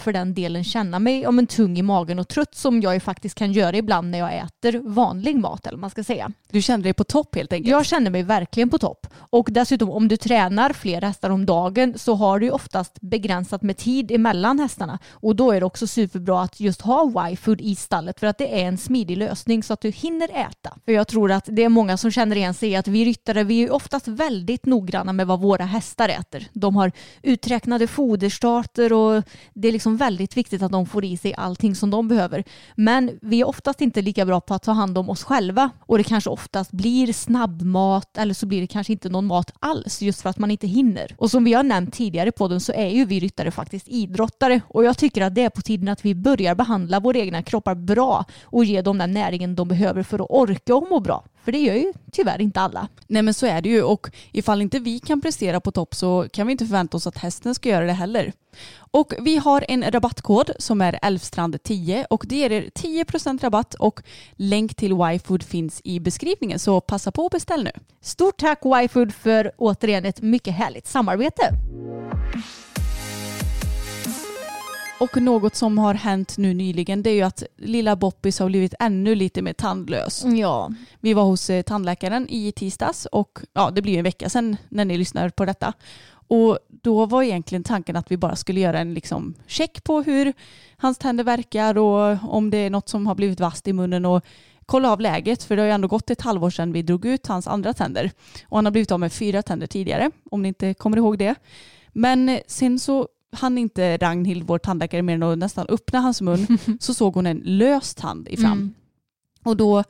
[0.00, 3.00] för den delen känna mig om en tung i magen och trött som jag ju
[3.00, 6.32] faktiskt kan göra ibland när jag äter vanlig mat eller man ska säga.
[6.50, 7.70] Du kände dig på topp helt enkelt?
[7.70, 9.06] Jag känner mig verkligen på topp.
[9.14, 13.62] Och dessutom om du tränar fler hästar om dagen så har du ju oftast begränsat
[13.62, 14.98] med tid emellan hästarna.
[15.10, 18.62] Och då är det också superbra att just ha Y-food i stallet för att det
[18.62, 20.76] är en smidig lösning så att du hinner äta.
[20.84, 23.44] För jag tror att det är många som känner igen sig i att vi ryttare
[23.44, 26.48] vi är oftast väldigt noggranna med vad våra hästar äter.
[26.52, 29.22] De har uträknade foderstarter och
[29.54, 32.44] det är liksom väldigt viktigt att de får i sig allting som de behöver.
[32.74, 35.98] Men vi är oftast inte lika bra på att ta hand om oss själva och
[35.98, 40.22] det kanske oftast blir snabbmat eller så blir det kanske inte någon mat alls just
[40.22, 41.14] för att man inte hinner.
[41.18, 44.60] Och som vi har nämnt tidigare på den så är ju vi ryttare faktiskt idrottare
[44.68, 47.74] och jag tycker att det är på tiden att vi börjar behandla våra egna kroppar
[47.74, 51.24] bra och ge dem den näringen de behöver för att orka och må bra.
[51.46, 52.88] För det gör ju tyvärr inte alla.
[53.06, 56.28] Nej men så är det ju och ifall inte vi kan prestera på topp så
[56.32, 58.32] kan vi inte förvänta oss att hästen ska göra det heller.
[58.76, 64.02] Och vi har en rabattkod som är Älvstrand10 och det ger er 10% rabatt och
[64.36, 67.72] länk till YFood finns i beskrivningen så passa på att beställ nu.
[68.00, 71.50] Stort tack YFood för återigen ett mycket härligt samarbete.
[74.98, 78.74] Och något som har hänt nu nyligen det är ju att lilla Boppis har blivit
[78.80, 80.24] ännu lite mer tandlös.
[80.24, 80.70] Ja.
[81.00, 84.56] Vi var hos eh, tandläkaren i tisdags och ja, det blir ju en vecka sedan
[84.68, 85.72] när ni lyssnar på detta.
[86.28, 90.32] Och då var egentligen tanken att vi bara skulle göra en liksom check på hur
[90.76, 94.24] hans tänder verkar och om det är något som har blivit vasst i munnen och
[94.66, 97.26] kolla av läget för det har ju ändå gått ett halvår sedan vi drog ut
[97.26, 98.10] hans andra tänder.
[98.48, 101.34] Och han har blivit av med fyra tänder tidigare om ni inte kommer ihåg det.
[101.92, 106.20] Men eh, sen så hann inte Ragnhild, vår tandläkare, mer än att nästan öppna hans
[106.20, 106.46] mun
[106.80, 108.52] så såg hon en lös tand i fram.
[108.52, 108.74] Mm.
[109.44, 109.84] Och då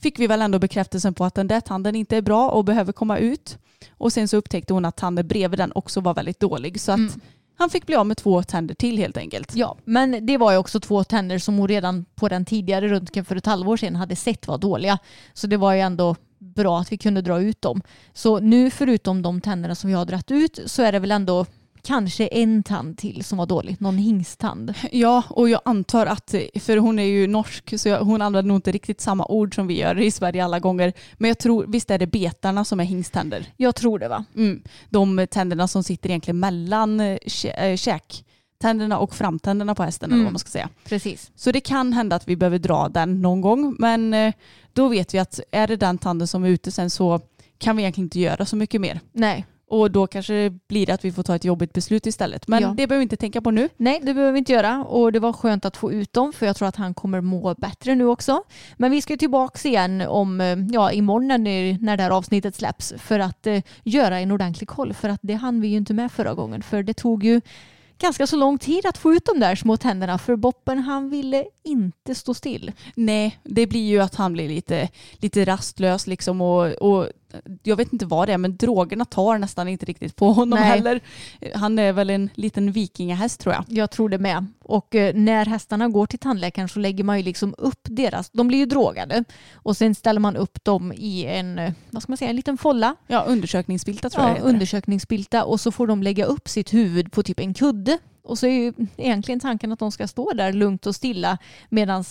[0.00, 2.92] fick vi väl ändå bekräftelsen på att den där tanden inte är bra och behöver
[2.92, 3.58] komma ut.
[3.98, 6.80] Och sen så upptäckte hon att tanden bredvid den också var väldigt dålig.
[6.80, 7.20] Så att Mm.
[7.58, 9.56] han fick bli av med två tänder till helt enkelt.
[9.56, 13.24] Ja, men det var ju också två tänder som hon redan på den tidigare röntgen
[13.24, 14.98] för ett halvår sedan hade sett var dåliga.
[15.32, 17.82] Så det var ju ändå bra att vi kunde dra ut dem.
[18.12, 21.46] Så nu förutom de tänderna som vi har dragit ut så är det väl ändå
[21.84, 23.76] kanske en tand till som var dålig.
[23.80, 24.74] Någon hingstand.
[24.92, 28.56] Ja, och jag antar att, för hon är ju norsk, så jag, hon använder nog
[28.56, 30.92] inte riktigt samma ord som vi gör i Sverige alla gånger.
[31.14, 33.46] Men jag tror, visst är det betarna som är hingsttänder?
[33.56, 34.24] Jag tror det va?
[34.36, 34.62] Mm.
[34.90, 40.14] De tänderna som sitter egentligen mellan eh, kä- eh, käktänderna och framtänderna på hästen eller
[40.14, 40.24] Mm.
[40.24, 40.68] vad man ska säga.
[40.84, 41.30] Precis.
[41.36, 43.76] Så det kan hända att vi behöver dra den någon gång.
[43.78, 44.34] Men eh,
[44.72, 47.20] då vet vi att är det den tanden som är ute sen så
[47.58, 49.00] kan vi egentligen inte göra så mycket mer.
[49.12, 49.46] Nej.
[49.72, 52.48] Och då kanske det blir att vi får ta ett jobbigt beslut istället.
[52.48, 52.68] Men Ja.
[52.68, 53.68] det behöver vi inte tänka på nu.
[53.76, 56.46] Nej, det behöver vi inte göra och det var skönt att få ut dem för
[56.46, 58.42] jag tror att han kommer må bättre nu också.
[58.76, 63.18] Men vi ska tillbaka igen om, eh, ja, imorgon när, det här avsnittet släpps för
[63.18, 66.34] att eh, göra en ordentlig koll för att det hann vi ju inte med förra
[66.34, 67.40] gången för det tog ju
[67.98, 71.44] ganska så lång tid att få ut de där små tänderna för Boppen han ville
[71.64, 72.72] inte stå still.
[72.94, 77.08] Nej, det blir ju att han blir lite, lite rastlös liksom och, och
[77.62, 80.68] jag vet inte vad det är men drogerna tar nästan inte riktigt på honom Nej.
[80.68, 81.00] heller.
[81.54, 83.64] Han är väl en liten vikingahäst tror jag.
[83.68, 84.46] Jag tror det med.
[84.62, 88.48] Och eh, när hästarna går till tandläkaren så lägger man ju liksom upp deras, de
[88.48, 92.16] blir ju drogade och sen ställer man upp dem i en, eh, vad ska man
[92.16, 94.48] säga, en liten folla Ja, undersökningsbilta tror jag ja, det heter.
[94.54, 97.98] undersökningsbilta och så får de lägga upp sitt huvud på typ en kudde.
[98.24, 102.04] Och så är ju egentligen tanken att de ska stå där lugnt och stilla medan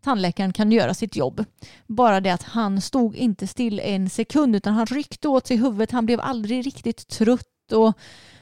[0.00, 1.44] tandläkaren kan göra sitt jobb.
[1.86, 5.90] Bara det att han stod inte still en sekund utan han ryckte åt sig huvudet.
[5.90, 7.98] Han blev aldrig riktigt trött och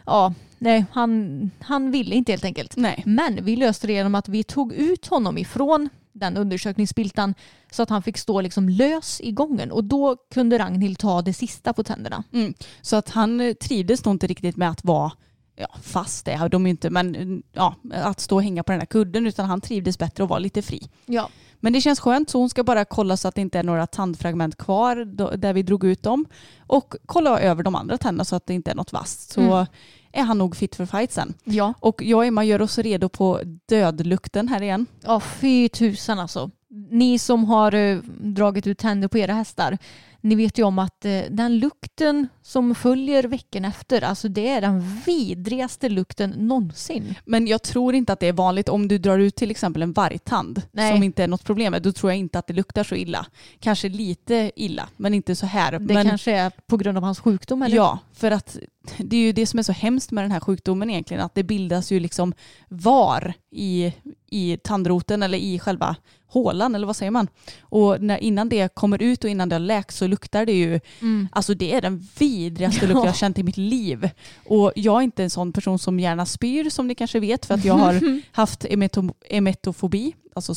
[0.06, 2.76] ja, nej, han, han ville inte helt enkelt.
[2.76, 3.02] Nej.
[3.06, 7.34] Men vi löste det genom att vi tog ut honom ifrån den undersökningsspiltan
[7.70, 11.32] så att han fick stå liksom lös i gången och då kunde Ragnhild ta det
[11.32, 12.24] sista på tänderna.
[12.32, 12.54] Mm.
[12.82, 15.12] Så att han eh, trivdes nog inte riktigt med att vara
[15.56, 18.72] ja, fast det är de ju inte, men mm, ja, att stå och hänga på
[18.72, 20.88] den här kudden utan han trivdes bättre och var lite fri.
[21.06, 21.28] Ja.
[21.60, 23.86] Men det känns skönt så hon ska bara kolla så att det inte är några
[23.86, 24.96] tandfragment kvar
[25.36, 26.26] där vi drog ut dem
[26.66, 29.32] och kolla över de andra tänderna så att det inte är något vasst.
[29.32, 29.66] Så Mm.
[30.12, 31.34] är han nog fit för fight sen.
[31.44, 31.74] Ja.
[31.80, 34.86] Och jag och Emma gör oss redo på dödlukten här igen.
[35.04, 36.50] Ja, fy tusan alltså.
[36.90, 39.78] Ni som har eh, dragit ut tänder på era hästar,
[40.26, 44.60] ni vet ju om att eh, den lukten som följer veckan efter, alltså det är
[44.60, 47.14] den vidrigaste lukten någonsin.
[47.24, 49.92] Men jag tror inte att det är vanligt om du drar ut till exempel en
[49.92, 50.92] vargtand Nej.
[50.92, 51.82] som inte är något problem med.
[51.82, 53.26] Då tror jag inte att det luktar så illa.
[53.60, 55.72] Kanske lite illa men inte så här.
[55.72, 57.76] Det men, kanske är på grund av hans sjukdom eller?
[57.76, 58.58] Ja, för att
[58.98, 61.22] det är ju det som är så hemskt med den här sjukdomen egentligen.
[61.22, 62.34] Att det bildas ju liksom
[62.68, 63.92] var i,
[64.36, 65.96] i tandroten eller i själva
[66.28, 67.28] hålan eller vad säger man.
[67.60, 70.80] Och när, innan det kommer ut och innan det har läkt så luktar det ju,
[71.00, 71.28] Mm.
[71.32, 74.10] alltså det är den vidrigaste lukt jag har känt i mitt liv.
[74.46, 77.54] Och jag är inte en sån person som gärna spyr som ni kanske vet för
[77.54, 80.54] att jag har haft emeto, emetofobi, alltså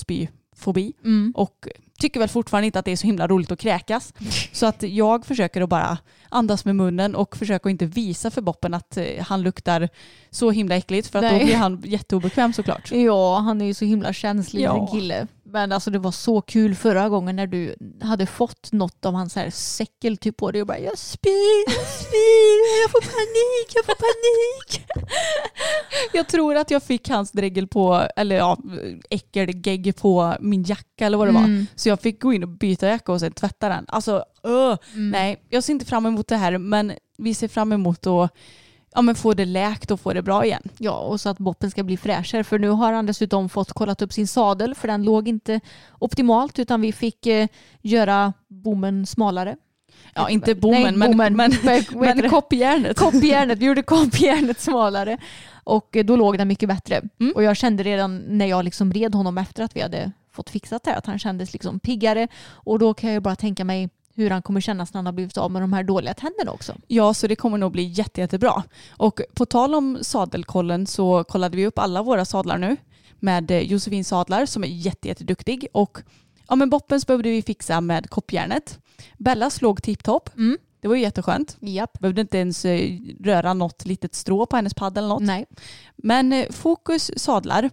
[0.60, 0.94] spyfobi.
[1.04, 1.34] Mm.
[1.36, 1.68] Och
[2.00, 4.14] tycker väl fortfarande inte att det är så himla roligt att kräkas.
[4.52, 5.98] Så att jag försöker att bara
[6.30, 9.90] andas med munnen och försöker att inte visa för Boppen att eh, han luktar
[10.30, 11.40] så himla äckligt för att Nej.
[11.40, 12.92] då blir han jätteobekväm såklart.
[12.92, 14.88] Ja, han är ju så himla känslig Ja.
[14.88, 15.28] kille.
[15.52, 19.36] Men alltså det var så kul förra gången när du hade fått något av hans
[19.36, 23.86] här säckel typ på dig och bara jag spyr, jag spyr, jag får panik, jag
[23.86, 24.86] får panik.
[26.14, 28.58] Jag tror att jag fick hans dregel på, eller ja,
[29.10, 31.44] äckelgegg på min jacka eller vad det var.
[31.44, 31.68] Mm.
[31.76, 33.86] Så jag fick gå in och byta jacka och sen tvätta den.
[33.88, 34.76] Alltså, öh.
[34.94, 38.32] nej, jag ser inte fram emot det här men vi ser fram emot att
[38.96, 40.64] ja, men få det läkt och få det bra igen.
[40.78, 42.44] Ja, och så att boppen ska bli fräschare.
[42.44, 45.60] För nu har han dessutom fått kollat upp sin sadel för den låg inte
[46.00, 47.48] optimalt utan vi fick eh,
[47.82, 49.56] göra bommen smalare.
[50.14, 51.34] Ja, inte bommen, Nej, men, bommen.
[51.64, 52.30] men, men det?
[52.30, 52.98] koppjärnet.
[52.98, 55.18] Koppjärnet, vi gjorde koppjärnet smalare
[55.64, 57.02] och eh, då låg den mycket bättre.
[57.20, 57.34] Mm.
[57.36, 60.84] Och jag kände redan när jag liksom red honom efter att vi hade fått fixat
[60.84, 63.90] det här att han kändes liksom piggare och då kan jag bara tänka mig
[64.24, 66.76] hur han kommer kännas när han har blivit av med de här dåliga tänderna också.
[66.88, 68.64] Ja, så det kommer nog bli jätte, jättebra.
[68.90, 72.78] Och på tal om sadelkollen så kollade vi upp alla våra sadlar nu
[73.20, 75.68] med eh, Josefin Sadlar som är jätte, jätteduktig.
[75.74, 76.02] Och
[76.48, 78.80] ja, men Boppens behövde vi fixa med koppjärnet.
[79.18, 80.30] Bellas låg tipptopp.
[80.38, 80.58] Mm.
[80.82, 81.58] Det var ju jätteskönt.
[81.60, 82.00] Japp.
[82.00, 85.22] Behövde inte ens eh, röra något litet strå på hennes padd eller något.
[85.24, 85.46] Nej.
[85.96, 87.70] Men eh, Fokus sadlar.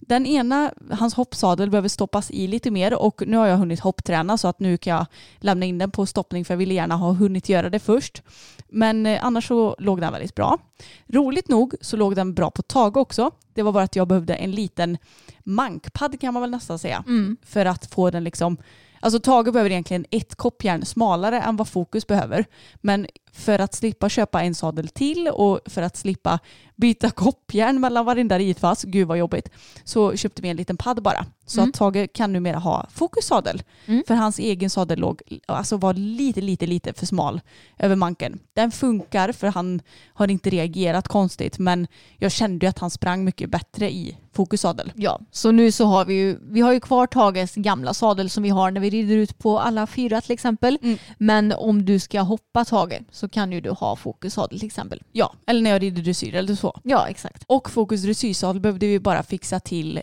[0.00, 4.38] Den ena, hans hoppsadel behöver stoppas i lite mer och nu har jag hunnit hoppträna
[4.38, 5.06] så att nu kan jag
[5.38, 8.22] lämna in den på stoppning för jag ville gärna ha hunnit göra det först.
[8.68, 10.58] Men eh, annars så låg den väldigt bra.
[11.06, 13.30] Roligt nog så låg den bra på tag också.
[13.54, 14.98] Det var bara att jag behövde en liten
[15.44, 17.04] mankpadd kan man väl nästan säga.
[17.06, 17.36] Mm.
[17.42, 18.56] För att få den liksom
[19.00, 22.44] Alltså Tage behöver egentligen ett koppjärn smalare än vad Fokus behöver.
[22.74, 26.38] Men för att slippa köpa en sadel till och för att slippa
[26.76, 29.48] byta koppjärn mellan varenda ridpass, gud vad jobbigt,
[29.84, 31.26] så köpte vi en liten padd bara.
[31.48, 31.68] Så Mm.
[31.70, 33.62] att Tage kan numera ha fokussadel.
[33.86, 34.02] Mm.
[34.06, 37.40] För hans egen sadel låg, alltså var lite, lite, lite för smal
[37.78, 38.38] över manken.
[38.54, 39.80] Den funkar för han
[40.14, 41.86] har inte reagerat konstigt men
[42.16, 44.92] jag kände ju att han sprang mycket bättre i fokussadel.
[44.94, 48.42] Ja, så nu så har vi ju, vi har ju kvar Tages gamla sadel som
[48.42, 50.78] vi har när vi rider ut på alla fyra till exempel.
[50.82, 50.98] Mm.
[51.18, 55.02] Men om du ska hoppa Tage så kan ju du ha fokussadel till exempel.
[55.12, 56.80] Ja, eller när jag rider dressyr eller så.
[56.84, 57.44] Ja, exakt.
[57.46, 60.00] Och Fokus dressyrsadel behövde vi bara fixa till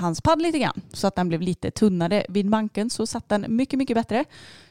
[0.00, 3.46] hans padd lite grann så att den blev lite tunnare vid manken så satt den
[3.48, 4.24] mycket, mycket bättre.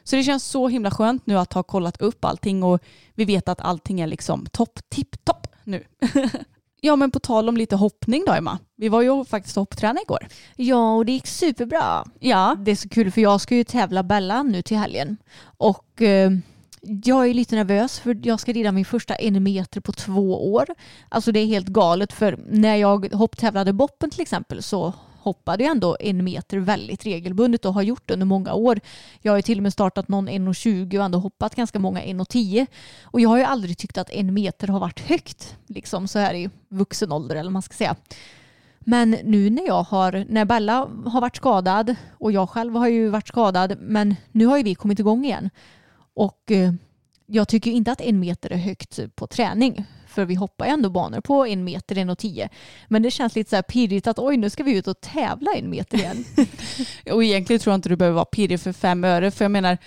[0.04, 2.80] Så det känns så himla skönt nu att ha kollat upp allting och
[3.14, 5.84] vi vet att allting är liksom topp, tipp, topp nu.
[6.80, 8.58] ja, men på tal om lite hoppning då Emma.
[8.76, 10.26] Vi var ju faktiskt hoppträna igår.
[10.56, 12.04] Ja, och det gick superbra.
[12.20, 15.16] Ja, Det är så kul för jag ska ju tävla Bella nu till helgen.
[15.44, 16.30] Och eh,
[17.04, 20.66] jag är lite nervös för jag ska rida min första en meter på två år.
[21.08, 24.92] Alltså det är helt galet för när jag hopptävlade Boppen till exempel så
[25.24, 28.80] hoppade jag ändå en meter väldigt regelbundet och har gjort under många år.
[29.20, 32.66] Jag har ju till och med startat någon 1,20 och ändå hoppat ganska många 1,10.
[33.02, 36.34] Och jag har ju aldrig tyckt att en meter har varit högt liksom så här
[36.34, 37.96] i vuxen ålder eller vad man ska säga.
[38.78, 43.08] Men nu när jag har, när Bella har varit skadad och jag själv har ju
[43.08, 45.50] varit skadad men nu har ju vi kommit igång igen.
[46.14, 46.72] Och eh,
[47.26, 49.84] jag tycker inte att en meter är högt på träning.
[50.06, 52.48] För vi hoppar ändå banor på en meter, en och tio.
[52.88, 55.52] Men det känns lite så här pirrigt att oj nu ska vi ut och tävla
[55.54, 56.24] en meter igen.
[57.12, 59.30] Och egentligen tror jag inte du behöver vara pirrig för fem öre.
[59.30, 59.78] För jag menar,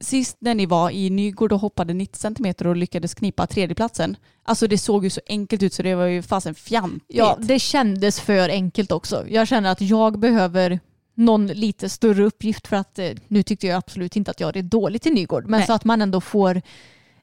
[0.00, 4.16] sist när ni var i Nygård och hoppade 90 centimeter och lyckades knipa tredjeplatsen.
[4.44, 7.04] Alltså det såg ju så enkelt ut så det var ju fasen fjantigt.
[7.08, 9.28] Ja, det kändes för enkelt också.
[9.28, 10.80] Jag känner att jag behöver
[11.16, 14.62] någon lite större uppgift för att eh, nu tyckte jag absolut inte att jag är
[14.62, 15.44] dåligt i Nygård.
[15.46, 15.66] Men Nej.
[15.66, 16.62] så att man ändå får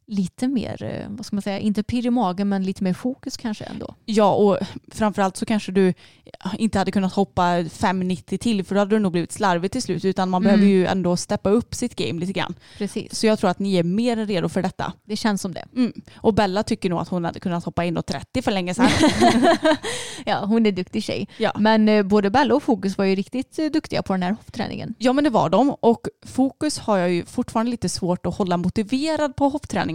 [0.08, 3.38] lite mer, eh, vad ska man säga, inte pirr i magen men lite mer fokus
[3.38, 3.96] kanske ändå.
[4.06, 4.58] Ja, och
[4.92, 5.94] framförallt så kanske du
[6.58, 10.06] inte hade kunnat hoppa 5,90 till för då hade du nog blivit slarvig till slut.
[10.06, 10.48] Utan man Mm.
[10.60, 12.56] behöver ju ändå steppa upp sitt game lite grann.
[12.78, 14.94] Precis, Så jag tror att ni är mer redo för detta.
[15.06, 15.66] det känns som det.
[15.76, 15.94] Mm.
[16.16, 18.90] Och Bella tycker nog att hon hade kunnat hoppa 1,30 för länge sedan.
[20.26, 21.28] Ja, hon är duktig tjej.
[21.38, 21.52] Ja.
[21.60, 24.96] Men eh, både Bella och Fokus var ju riktigt eh, duktiga på den här hoppträningen.
[24.98, 28.58] Ja men det var de och fokus har jag ju fortfarande lite svårt att hålla
[28.58, 29.50] motiverad på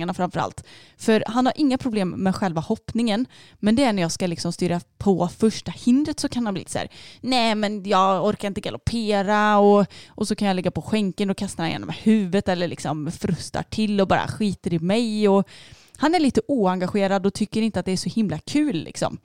[0.06, 0.64] framför framförallt.
[0.96, 3.26] För han har inga problem med själva hoppningen
[3.58, 6.60] men det är när jag ska liksom styra på första hindret så kan han bli
[6.60, 6.88] lite så här
[7.20, 11.36] nej men jag orkar inte galoppera och, och så kan jag lägga på skänken och
[11.36, 15.48] kasta den genom huvudet eller liksom frustar till och bara skiter i mig och
[15.96, 19.18] han är lite oengagerad och tycker inte att det är så himla kul liksom.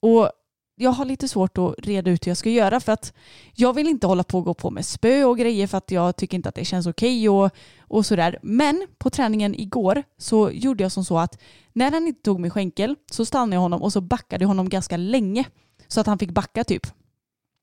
[0.00, 0.30] Och
[0.78, 3.12] jag har lite svårt att reda ut hur jag ska göra för att
[3.54, 6.16] jag vill inte hålla på och gå på med spö och grejer för att jag
[6.16, 7.50] tycker inte att det känns okej och,
[7.80, 8.38] och sådär.
[8.42, 11.38] Men på träningen igår så gjorde jag som så att
[11.72, 14.68] när han inte tog min skänkel så stannade jag honom och så backade jag honom
[14.68, 15.44] ganska länge.
[15.88, 16.86] Så att han fick backa typ,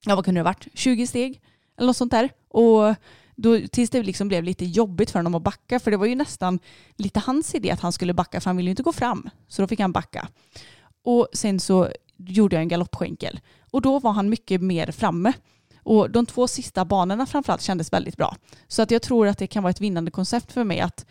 [0.05, 1.41] ja vad kunde det ha varit, 20 steg
[1.78, 2.30] eller något sånt där.
[2.49, 2.95] Och
[3.36, 6.16] då, tills det liksom blev lite jobbigt för honom att backa för det var ju
[6.16, 6.59] nästan
[6.95, 9.30] lite hans idé att han skulle backa för han ville ju inte gå fram.
[9.47, 10.28] Så då fick han backa.
[11.03, 11.89] Och sen så
[12.28, 13.39] gjorde jag en galoppskänkel.
[13.71, 15.34] Och då var han mycket mer framme.
[15.84, 18.36] Och de två sista banorna framförallt kändes väldigt bra.
[18.67, 21.05] Så att jag tror att det kan vara ett vinnande koncept för mig att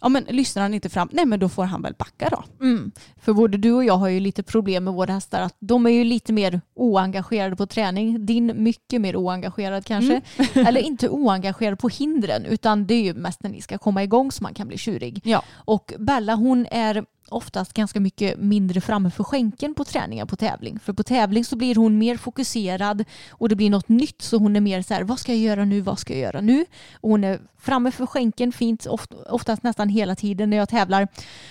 [0.00, 2.64] ja men lyssnar han inte fram, nej men då får han väl backa då.
[2.64, 2.92] Mm.
[3.16, 5.40] För både du och jag har ju lite problem med våra hästar.
[5.40, 8.26] Att de är ju lite mer oengagerade på träning.
[8.26, 10.20] Din mycket mer oengagerad kanske.
[10.54, 14.32] Eller inte oengagerad på hindren utan det är ju mest när ni ska komma igång
[14.32, 15.20] så man kan bli tjurig.
[15.24, 15.42] Ja.
[15.54, 20.78] Och Bella hon är oftast ganska mycket mindre framme för skänken på träningar på tävling.
[20.78, 24.56] För på tävling så blir hon mer fokuserad och det blir något nytt så hon
[24.56, 26.64] är mer så här, vad ska jag göra nu, vad ska jag göra nu?
[26.94, 31.08] Och hon är framme för skänken fint, oft, oftast nästan hela tiden när jag tävlar.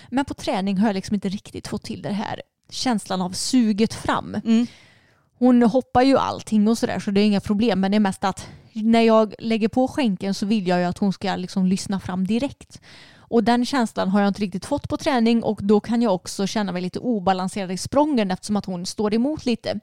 [0.09, 3.93] Men på träning har jag liksom inte riktigt fått till det här känslan av suget
[3.93, 4.36] fram.
[4.45, 4.67] Mm.
[5.38, 8.23] Hon hoppar ju allting och sådär så det är inga problem men det är mest
[8.23, 11.99] att när jag lägger på skänken så vill jag ju att hon ska liksom lyssna
[11.99, 12.82] fram direkt.
[13.28, 16.47] Och den känslan har jag inte riktigt fått på träning och då kan jag också
[16.47, 19.80] känna mig lite obalanserad i sprången eftersom att hon står emot lite.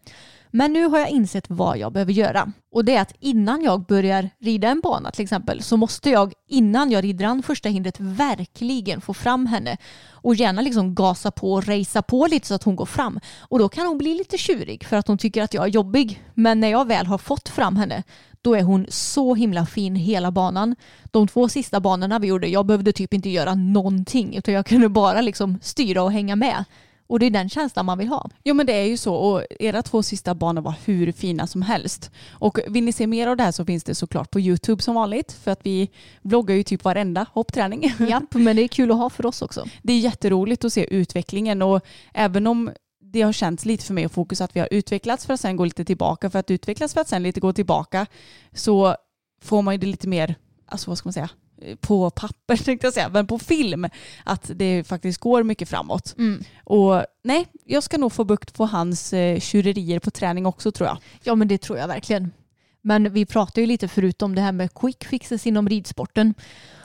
[0.55, 2.53] Men nu har jag insett vad jag behöver göra.
[2.73, 6.33] Och det är att innan jag börjar rida en bana till exempel så måste jag
[6.49, 9.77] innan jag rider an första hindret verkligen få fram henne
[10.11, 13.21] och gärna liksom gasa på och racea på lite så att hon går fram.
[13.39, 16.25] Och då kan hon bli lite tjurig för att hon tycker att jag är jobbig.
[16.35, 18.03] Men när jag väl har fått fram henne
[18.43, 20.77] då är hon så himla fin hela banan.
[21.05, 24.89] De två sista banorna vi gjorde, jag behövde typ inte göra någonting utan jag kunde
[24.89, 26.65] bara liksom styra och hänga med.
[27.07, 28.31] Och det är den känslan man vill ha.
[28.45, 31.63] Jo men det är ju så och era två sista banor var hur fina som
[31.63, 32.11] helst.
[32.31, 34.95] Och vill ni se mer av det här så finns det såklart på YouTube som
[34.95, 35.91] vanligt för att vi
[36.23, 37.95] vloggar ju typ varenda hoppträning.
[38.09, 39.67] Japp, men det är kul att ha för oss också.
[39.83, 41.81] Det är jätteroligt att se utvecklingen och
[42.15, 42.71] även om
[43.13, 45.57] det har känts lite för mig och fokus att vi har utvecklats för att sen
[45.57, 48.07] gå lite tillbaka för att utvecklas för att sen lite gå tillbaka
[48.53, 48.97] så
[49.43, 50.35] får man ju det lite mer,
[50.67, 51.29] alltså vad ska man säga,
[51.81, 53.89] på papper tänkte jag säga, men på film
[54.25, 56.15] att det faktiskt går mycket framåt.
[56.19, 56.45] Mm.
[56.65, 60.89] Och nej, jag ska nog få bukt på hans eh, tjurerier på träning också tror
[60.89, 60.99] jag.
[61.23, 62.31] Ja men det tror jag verkligen.
[62.83, 66.35] Men vi pratade ju lite förut om det här med quick fixes inom ridsporten.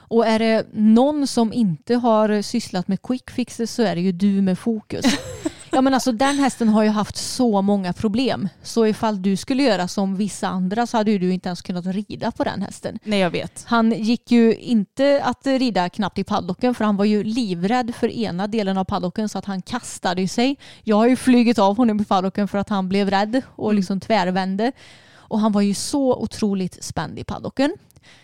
[0.09, 4.11] Och är det någon som inte har sysslat med quick fixes så är det ju
[4.11, 5.05] du med fokus.
[5.77, 8.49] Ja men alltså den hästen har ju haft så många problem.
[8.63, 11.85] Så ifall du skulle göra som vissa andra så hade ju du inte ens kunnat
[11.85, 12.99] rida på den hästen.
[13.03, 13.63] Nej jag vet.
[13.67, 18.11] Han gick ju inte att rida knappt i paddocken för han var ju livrädd för
[18.11, 20.57] ena delen av paddocken så att han kastade sig.
[20.83, 23.99] Jag har ju flugit av honom i paddocken för att han blev rädd och liksom
[23.99, 24.71] tvärvände.
[25.15, 27.73] Och han var ju så otroligt spänd i paddocken.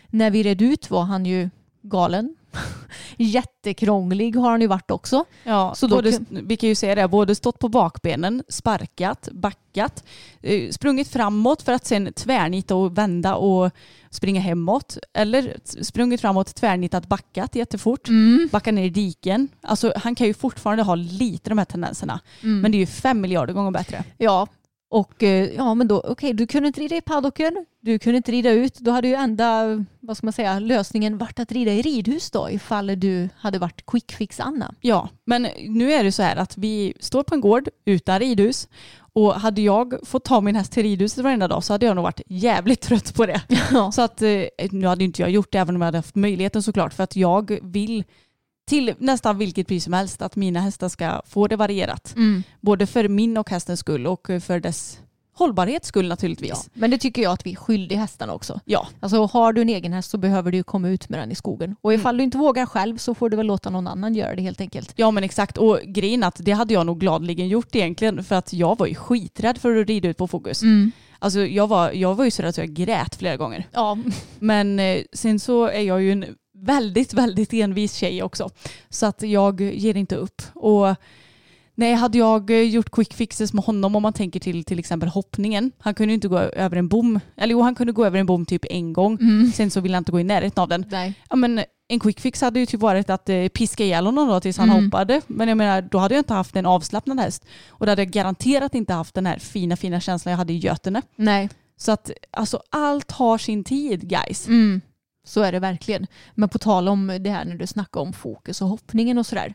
[0.08, 1.49] När vi red ut var han ju
[1.82, 2.36] galen.
[3.18, 5.26] Jättekrånglig har han ju varit också.
[5.43, 10.04] Ja, Så då både, vi kan ju säga det, både stått på bakbenen, sparkat, backat,
[10.41, 13.72] eh, sprungit framåt för att sen tvärnita och vända och
[14.10, 14.97] springa hemåt.
[15.14, 18.08] Eller sprungit framåt, tvärnitat, backat jättefort,
[18.51, 19.47] backa ner i diken.
[19.62, 22.20] Alltså han kan ju fortfarande ha lite de här tendenserna.
[22.62, 24.04] Men det är ju fem miljarder gånger bättre.
[24.18, 24.47] Ja,
[24.93, 28.31] Och eh, ja men då, okej du kunde inte rida i paddocken, du kunde inte
[28.31, 28.79] rida ut.
[28.79, 29.63] Då hade ju enda,
[29.99, 33.85] vad ska man säga, lösningen varit att rida i ridhus då ifall du hade varit
[33.85, 34.75] quick fix Anna.
[34.81, 38.67] Ja, men nu är det så här att vi står på en gård utan ridhus
[39.13, 42.03] och hade jag fått ta min häst till ridhuset varenda dag så hade jag nog
[42.03, 43.41] varit jävligt trött på det.
[43.71, 43.91] Ja.
[43.91, 46.63] Så att eh, nu hade inte jag gjort det även om jag hade haft möjligheten
[46.63, 48.03] såklart för att jag vill
[48.66, 52.14] till nästan vilket pris som helst att mina hästar ska få det varierat.
[52.16, 52.43] Mm.
[52.61, 54.99] Både för min och hästens skull och för dess
[55.36, 56.49] hållbarhets skull naturligtvis.
[56.49, 56.72] Ja.
[56.74, 58.59] Men det tycker jag att vi är skyldiga hästarna också.
[58.66, 58.88] Ja.
[58.99, 61.76] Alltså har du en egen häst så behöver du komma ut med den i skogen.
[61.82, 64.41] Och ifall du inte vågar själv så får du väl låta någon annan göra det
[64.41, 64.93] helt enkelt.
[64.95, 68.53] Ja men exakt och grejen att det hade jag nog gladeligen gjort egentligen för att
[68.53, 70.61] jag var ju skiträdd för att rida ut på fokus.
[71.20, 73.68] Alltså jag var, jag var ju så rädd att jag grät flera gånger.
[73.72, 73.97] Ja.
[74.39, 78.49] Men eh, sen så är jag ju en väldigt, väldigt envis tjej också.
[78.89, 80.41] Så att jag ger inte upp.
[80.54, 80.95] Och
[81.76, 85.72] nej, hade jag gjort quick fixes med honom om man tänker till till exempel hoppningen.
[85.80, 87.20] Han kunde inte gå över en bom.
[87.38, 89.18] Eller jo, han kunde gå över en bom typ en gång.
[89.56, 90.86] Sen så ville han inte gå i närheten av den.
[90.91, 91.14] Nej.
[91.30, 94.39] Ja, men en quick fix hade ju typ varit att eh, piska ihjäl honom då
[94.39, 94.86] tills han Mm.
[94.86, 95.22] hoppade.
[95.28, 97.45] Men jag menar, då hade jag inte haft en avslappnad häst.
[97.70, 100.58] Och då hade jag garanterat inte haft den här fina, fina känslan jag hade i
[100.58, 101.01] Götene.
[101.16, 101.49] Nej.
[101.78, 104.47] Så att alltså allt har sin tid guys.
[104.47, 104.82] Mm.
[105.24, 106.07] Så är det verkligen.
[106.36, 109.53] Men på tal om det här när du snackar om fokus och hoppningen och sådär.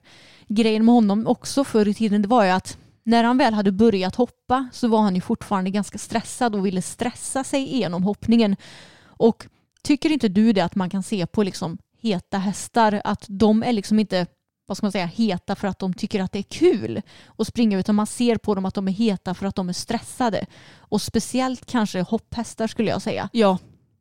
[0.48, 3.72] Grejen med honom också förr i tiden det var ju att när han väl hade
[3.72, 8.56] börjat hoppa så var han ju fortfarande ganska stressad och ville stressa sig igenom hoppningen.
[9.02, 9.46] Och
[9.82, 13.72] tycker inte du det att man kan se på liksom heta hästar att de är
[13.72, 14.26] liksom inte
[14.68, 17.02] vad ska man säga, heta för att de tycker att det är kul
[17.38, 19.72] att springa utan man ser på dem att de är heta för att de är
[19.72, 20.46] stressade.
[20.78, 23.28] Och speciellt kanske hopphästar skulle jag säga.
[23.32, 23.58] Ja,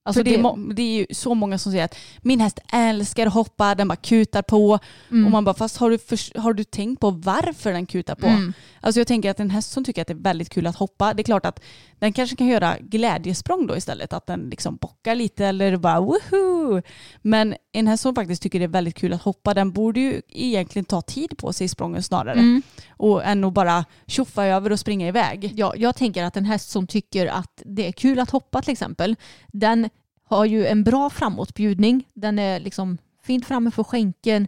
[0.08, 3.34] Alltså det, är det- är ju så många som säger att min häst älskar att
[3.34, 4.80] hoppa, den bara kutar på.
[5.12, 5.26] Mm.
[5.26, 8.28] Och man bara, fast har du, för, har du tänkt på varför den kutar på?
[8.28, 8.54] Mm.
[8.82, 11.14] Alltså jag tänker att en häst som tycker att det är väldigt kul att hoppa,
[11.14, 11.60] det är klart att
[12.00, 14.14] den kanske kan göra glädjesprång då istället.
[14.14, 16.82] Att den liksom bockar lite eller bara woho!
[17.22, 20.22] Men en häst som faktiskt tycker det är väldigt kul att hoppa, den borde ju
[20.30, 22.40] egentligen ta tid på sig i sprången snarare.
[22.40, 22.62] Mm.
[22.90, 25.54] Och än att bara tjoffa över och springa iväg.
[25.56, 28.72] Ja, jag tänker att en häst som tycker att det är kul att hoppa till
[28.72, 29.16] exempel,
[29.48, 29.90] den
[30.24, 32.04] har ju en bra framåtbjudning.
[32.14, 34.48] Den är liksom fint framme för skänken,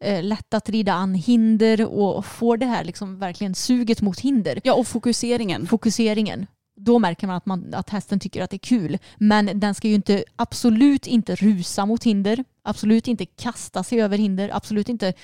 [0.00, 4.60] eh, lätt att rida an hinder och får det här liksom verkligen suget mot hinder.
[4.64, 5.66] Ja och fokuseringen.
[5.66, 6.46] Fokuseringen.
[6.76, 8.98] Då märker man att, man att hästen tycker att det är kul.
[9.18, 12.44] Men den ska ju inte, absolut inte rusa mot hinder.
[12.70, 14.50] Absolut inte kasta sig över hinder.
[14.52, 15.14] Absolut inte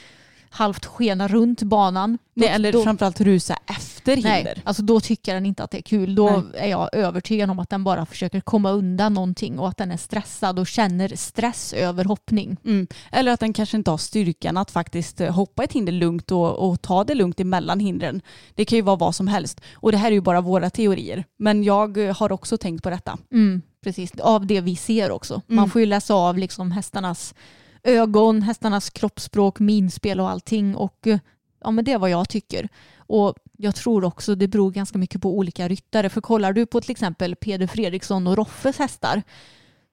[0.56, 2.18] halvt skena runt banan.
[2.34, 4.30] Nej, Då- eller då- framförallt rusa efter hinder.
[4.44, 6.14] Nej, alltså då tycker den inte att det är kul.
[6.14, 6.62] Då Nej.
[6.62, 9.96] är jag övertygad om att den bara försöker komma undan någonting och att den är
[9.96, 12.56] stressad och känner stress över hoppning.
[12.64, 12.86] Mm.
[13.12, 16.68] Eller att den kanske inte har styrkan att faktiskt eh, hoppa ett hinder lugnt och,
[16.70, 18.20] och ta det lugnt emellan hindren.
[18.54, 19.60] Det kan ju vara vad som helst.
[19.74, 21.24] Och det här är ju bara våra teorier.
[21.38, 23.18] Men jag eh, har också tänkt på detta.
[23.32, 25.42] Mm, precis, av det vi ser också.
[25.46, 25.70] Man Mm.
[25.70, 27.34] får ju läsa av liksom hästarnas
[27.86, 30.76] ögon, hästarnas kroppsspråk, minspel och allting.
[30.76, 31.18] Och eh,
[31.60, 32.68] ja, men det är vad jag tycker.
[32.98, 36.08] Och jag tror också det beror ganska mycket på olika ryttare.
[36.08, 39.22] För kollar du på till exempel Peder Fredriksson och Roffes hästar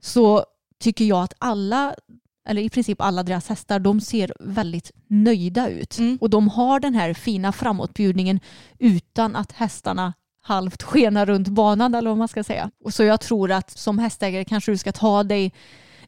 [0.02, 0.46] så
[0.80, 1.96] tycker jag att alla,
[2.48, 5.98] eller i princip alla deras hästar, de ser väldigt nöjda ut.
[5.98, 6.18] Mm.
[6.22, 8.40] Och de har den här fina framåtbjudningen
[8.80, 12.72] utan att hästarna halvt skenar runt banan eller vad man ska säga.
[12.84, 15.54] Och så jag tror att som hästägare kanske du ska ta dig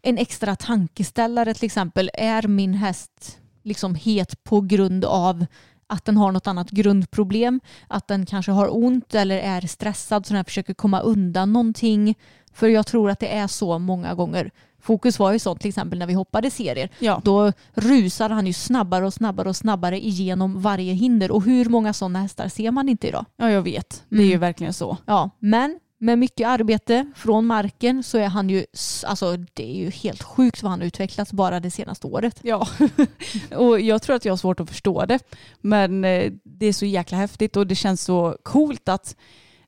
[0.05, 2.09] en extra tankeställare till exempel.
[2.13, 5.45] Är min häst liksom het på grund av
[5.87, 10.33] att den har något annat grundproblem, att den kanske har ont eller är stressad så
[10.33, 12.15] den försöker komma undan någonting.
[12.53, 14.51] För jag tror att det är så många gånger.
[14.81, 16.89] Fokus var ju sånt till exempel när vi hoppade serier.
[16.99, 17.21] Ja.
[17.23, 21.31] Då rusade han ju snabbare och snabbare och snabbare igenom varje hinder.
[21.31, 23.25] Och hur många sådana hästar ser man inte idag?
[23.37, 24.03] ja, jag vet.
[24.09, 24.39] Det är ju Mm.
[24.39, 24.97] verkligen så.
[25.05, 28.65] Ja, men med mycket arbete från marken så är han ju,
[29.05, 32.39] alltså det är ju helt sjukt vad han har utvecklats bara det senaste året.
[32.41, 32.67] Ja,
[33.55, 35.19] och jag tror att jag har svårt att förstå det.
[35.61, 39.15] Men eh, det är så jäkla häftigt och det känns så coolt att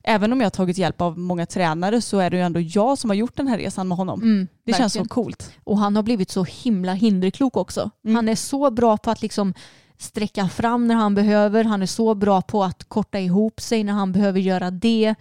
[0.02, 2.98] även om jag har tagit hjälp av många tränare så är det ju ändå jag
[2.98, 4.22] som har gjort den här resan med honom.
[4.22, 5.08] Mm, det känns verkligen.
[5.08, 5.52] så coolt.
[5.64, 7.90] Och han har blivit så himla hinderklok också.
[8.04, 8.16] Mm.
[8.16, 9.54] Han är så bra på att liksom
[9.98, 11.64] sträcka fram när han behöver.
[11.64, 15.14] Han är så bra på att korta ihop sig när han behöver göra det.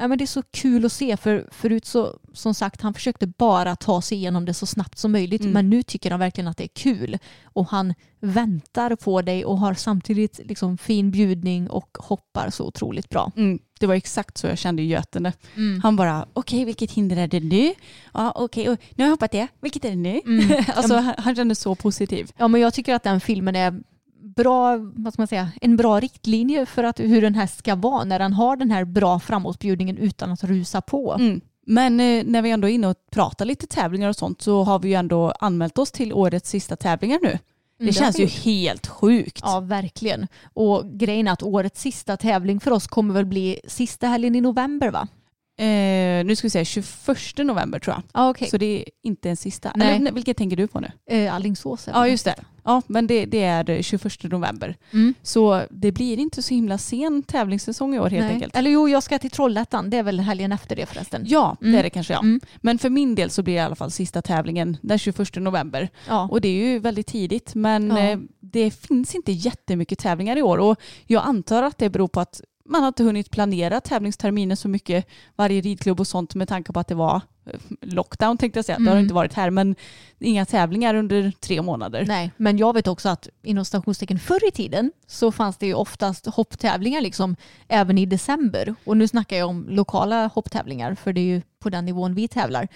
[0.00, 3.26] Ja, men det är så kul att se för förut så som sagt han försökte
[3.26, 5.52] bara ta sig igenom det så snabbt som möjligt Mm.
[5.52, 9.58] men nu tycker han verkligen att det är kul och han väntar på dig och
[9.58, 13.32] har samtidigt liksom fin bjudning och hoppar så otroligt bra.
[13.36, 15.32] Mm, det var exakt så jag kände i Götene.
[15.82, 17.74] Han bara, okej vilket hinder är det nu?
[18.14, 19.48] Ja okej, och nu har jag hoppat det.
[19.60, 20.20] Vilket är det nu?
[20.26, 20.64] Mm.
[20.76, 22.30] alltså han, han kände så positiv.
[22.36, 23.80] Ja men jag tycker att den filmen är
[24.40, 28.04] bra, vad ska man säga, en bra riktlinje för att, hur en häst ska vara
[28.04, 31.12] när den har den här bra framåtbjudningen utan att rusa på.
[31.18, 31.40] Mm.
[31.66, 34.78] Men eh, när vi ändå är inne och pratar lite tävlingar och sånt så har
[34.78, 37.38] vi ju ändå anmält oss till årets sista tävlingar nu.
[37.78, 39.40] Det Mm, känns ju helt sjukt.
[39.44, 40.26] Ja, verkligen.
[40.54, 44.40] Och grejen är att årets sista tävling för oss kommer väl bli sista helgen i
[44.40, 45.08] november va?
[45.60, 46.88] Eh, nu ska vi säga 21
[47.38, 48.02] november tror jag.
[48.14, 48.48] Ja, okej.
[48.48, 49.72] Så det är inte en sista.
[49.76, 49.96] Nej.
[49.96, 50.90] Eller, vilket tänker du på nu?
[51.10, 51.86] Eh, Alingsås.
[51.86, 52.10] Ja något.
[52.10, 52.34] just det.
[52.64, 54.76] Ja men det, det är 21 november.
[54.92, 55.14] Mm.
[55.22, 58.34] Så det blir inte så himla sen tävlingssäsong i år helt Nej.
[58.34, 58.56] enkelt.
[58.56, 59.90] Eller jo, jag ska till Trollhättan.
[59.90, 61.22] Det är väl helgen efter det förresten.
[61.26, 61.78] Ja, det Mm.
[61.78, 62.18] är det kanske ja.
[62.20, 62.40] Mm.
[62.56, 65.88] Men för min del så blir det i alla fall sista tävlingen den 21 november.
[66.08, 66.28] Ja.
[66.30, 67.98] Och det är ju väldigt tidigt men Ja.
[67.98, 72.20] eh, det finns inte jättemycket tävlingar i år och jag antar att det beror på
[72.20, 75.06] att man har inte hunnit planera tävlingsterminen så mycket
[75.36, 78.78] varje ridklubb och sånt med tanke på att det var eh, lockdown tänkte jag säga.
[78.78, 79.02] Det har Mm.
[79.02, 79.74] inte varit här men
[80.18, 82.04] inga tävlingar under tre månader.
[82.08, 85.74] Nej, men jag vet också att inom stationstecken förr i tiden så fanns det ju
[85.74, 87.36] oftast hopptävlingar liksom
[87.68, 88.74] även i december.
[88.84, 92.28] Och nu snackar jag om lokala hopptävlingar för det är ju på den nivån vi
[92.28, 92.68] tävlar.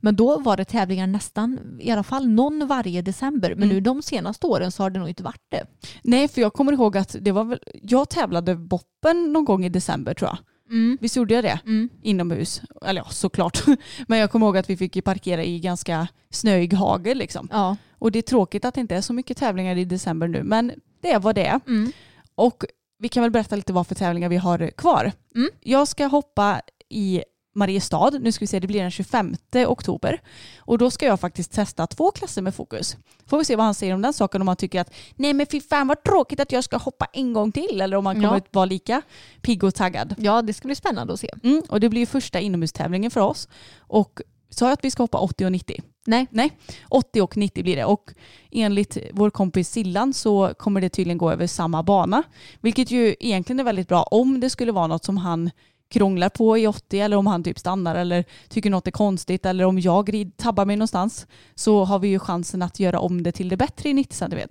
[0.00, 3.50] Men då var det tävlingar nästan, i alla fall någon varje december.
[3.54, 3.68] Men Mm.
[3.74, 5.66] nu de senaste åren så har det nog inte varit det.
[6.02, 9.68] Nej för jag kommer ihåg att det var väl, jag tävlade boppen någon gång i
[9.68, 10.38] december tror jag.
[10.70, 10.98] Mm.
[11.00, 11.60] Visst gjorde jag det?
[11.66, 11.88] Mm.
[12.02, 12.62] Inomhus.
[12.84, 13.62] Eller ja, såklart.
[14.06, 17.48] Men jag kommer ihåg att vi fick parkera i ganska snöig hagel liksom.
[17.52, 17.76] Ja.
[17.98, 20.42] Och det är tråkigt att det inte är så mycket tävlingar i december nu.
[20.42, 20.72] Men
[21.02, 21.60] det vad det.
[21.66, 21.92] Mm.
[22.34, 22.64] Och
[22.98, 25.12] vi kan väl berätta lite vad för tävlingar vi har kvar.
[25.34, 25.50] Mm.
[25.60, 27.22] Jag ska hoppa i
[27.52, 28.10] Mariestad.
[28.10, 29.34] Nu ska vi se, det blir den 25
[29.66, 30.20] oktober.
[30.58, 32.96] Och då ska jag faktiskt testa två klasser med fokus.
[33.26, 34.40] Får vi se vad han säger om den saken.
[34.40, 37.32] Om han tycker att nej men fy fan vad tråkigt att jag ska hoppa en
[37.32, 37.80] gång till.
[37.80, 38.36] Eller om han kommer Ja.
[38.36, 39.02] att vara lika
[39.42, 40.14] pigg och taggad.
[40.18, 41.30] ja, det ska bli spännande att se.
[41.42, 43.48] Mm, och det blir ju första inomhustävlingen för oss.
[43.78, 44.20] Och
[44.50, 45.82] sa jag att vi ska hoppa 80 och 90?
[46.06, 46.26] Nej.
[46.30, 46.50] Nej,
[46.88, 47.84] 80 och 90 blir det.
[47.84, 48.14] Och
[48.50, 52.22] enligt vår kompis Sillan så kommer det tydligen gå över samma bana.
[52.60, 55.50] Vilket ju egentligen är väldigt bra om det skulle vara något som han
[55.90, 59.64] krånglar på i 80 eller om han typ stannar eller tycker något är konstigt eller
[59.64, 63.48] om jag tabbar mig någonstans så har vi ju chansen att göra om det till
[63.48, 64.48] det bättre i 90 cm.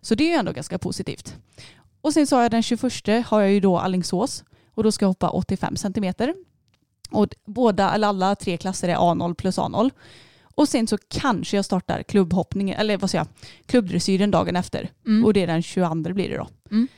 [0.00, 1.36] Så det är ju ändå ganska positivt.
[2.00, 5.10] Och sen sa jag den 21 har jag ju då Allingsås och då ska jag
[5.10, 6.14] hoppa 85 cm.
[7.10, 9.90] Och båda, eller alla tre klasser är A0 plus A0.
[10.54, 14.90] Och sen så kanske jag startar klubbhoppningen, eller vad säger jag, klubbdressyren dagen efter.
[15.06, 15.24] Mm.
[15.24, 16.48] Och det är den 22 blir det då.
[16.70, 16.88] Mm.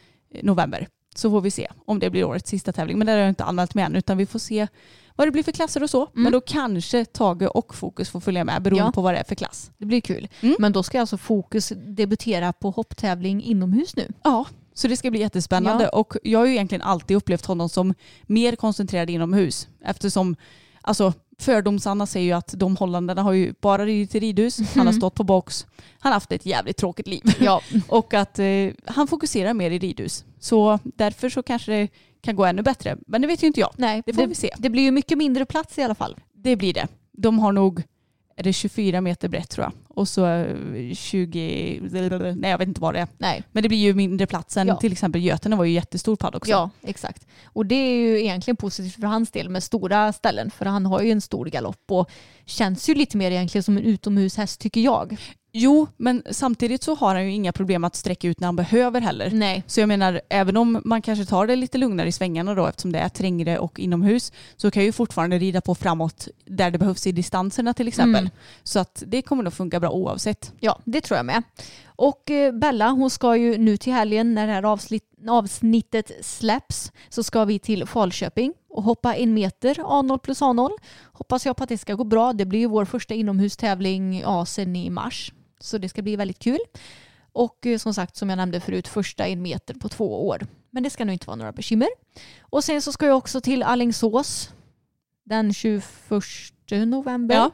[0.42, 0.88] November.
[1.18, 2.98] Så får vi se om det blir årets sista tävling.
[2.98, 4.66] Men det har jag inte anmält mig än utan vi får se
[5.16, 6.00] vad det blir för klasser och så.
[6.02, 6.22] Mm.
[6.22, 8.92] Men då kanske Tage och Fokus får följa med beroende Ja.
[8.92, 9.70] på vad det är för klass.
[9.78, 10.28] Det blir kul.
[10.40, 10.56] Mm.
[10.58, 14.12] Men då ska alltså Fokus debutera på hopptävling inomhus nu.
[14.24, 14.44] Ja,
[14.74, 15.84] så det ska bli jättespännande.
[15.84, 15.98] Ja.
[15.98, 19.68] Och jag har ju egentligen alltid upplevt honom som mer koncentrerad inomhus.
[19.84, 20.36] Eftersom,
[20.80, 24.94] alltså fördomsanna säger ju att de holländarna har ju bara ridit i ridhus, han har
[24.94, 25.66] stått på box,
[25.98, 27.22] han har haft ett jävligt tråkigt liv.
[27.40, 28.46] Ja, Och att eh,
[28.84, 30.24] han fokuserar mer i ridhus.
[30.40, 31.88] Så därför så kanske det
[32.20, 32.96] kan gå ännu bättre.
[33.06, 33.70] Men det vet ju inte jag.
[33.76, 34.50] nej, Det får vi se.
[34.58, 36.16] Det blir ju mycket mindre plats i alla fall.
[36.34, 36.88] Det blir det.
[37.12, 37.82] De har nog,
[38.36, 39.72] är det 24 meter brett tror jag.
[39.88, 41.80] Och så eh, 20,
[42.36, 43.08] nej jag vet inte vad det är.
[43.18, 43.42] Nej.
[43.52, 44.76] Men det blir ju mindre plats än Ja.
[44.76, 46.50] till exempel Götene var ju jättestor padd också.
[46.50, 47.26] Ja, exakt.
[47.44, 51.02] Och det är ju egentligen positivt för hans del med stora ställen för han har
[51.02, 52.10] ju en stor galopp och
[52.44, 55.16] känns ju lite mer egentligen som en utomhushäst tycker jag.
[55.58, 59.00] Jo, men samtidigt så har han ju inga problem att sträcka ut när han behöver
[59.00, 59.30] heller.
[59.30, 59.64] Nej.
[59.66, 62.92] Så jag menar, även om man kanske tar det lite lugnare i svängarna då eftersom
[62.92, 66.78] det är trängre och inomhus så kan jag ju fortfarande rida på framåt där det
[66.78, 68.20] behövs i distanserna till exempel.
[68.20, 68.30] Mm.
[68.62, 70.52] Så att det kommer nog funka bra oavsett.
[70.60, 71.42] Ja, det tror jag med.
[71.86, 76.92] Och eh, Bella, hon ska ju nu till helgen när det här avsnitt, avsnittet släpps
[77.08, 80.70] så ska vi till Falköping och hoppa en meter A0 plus A0.
[81.12, 82.32] Hoppas jag på att det ska gå bra.
[82.32, 85.32] Det blir ju vår första inomhustävling ja, sen i mars.
[85.60, 86.58] Så det ska bli väldigt kul.
[87.32, 90.46] Och eh, som sagt, som jag nämnde förut, första en meter på två år.
[90.70, 91.88] Men det ska nog inte vara några bekymmer.
[92.40, 94.50] Och sen så ska jag också till Allingsås
[95.24, 95.82] den 21
[96.70, 97.34] november.
[97.34, 97.50] Ja.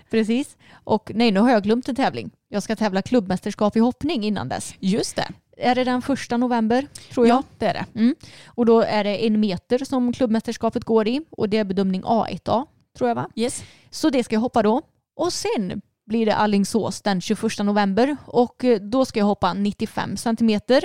[0.10, 0.56] Precis.
[0.84, 2.30] Och nej, nu har jag glömt en tävling.
[2.48, 4.74] Jag ska tävla klubbmästerskap i hoppning innan dess.
[4.78, 5.28] Just det.
[5.56, 6.86] Är det den första november?
[7.12, 7.36] Tror jag.
[7.36, 8.14] Ja, det är det.
[8.46, 12.66] Och då är det en meter som klubbmästerskapet går i och det är bedömning A1A,
[12.98, 13.28] tror jag va?
[13.34, 13.64] Yes.
[13.90, 14.82] Så det ska jag hoppa då.
[15.16, 20.16] Och sen blir det Allingsås den 21 november och eh, då ska jag hoppa 95
[20.16, 20.82] centimeter.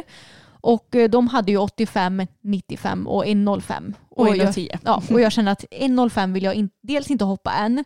[0.64, 3.94] Och eh, de hade ju 85, 95 och 1,05.
[4.10, 4.78] Och jag- 1,10.
[4.86, 7.84] Ja, och jag känner att 1,05 vill jag in, dels inte hoppa än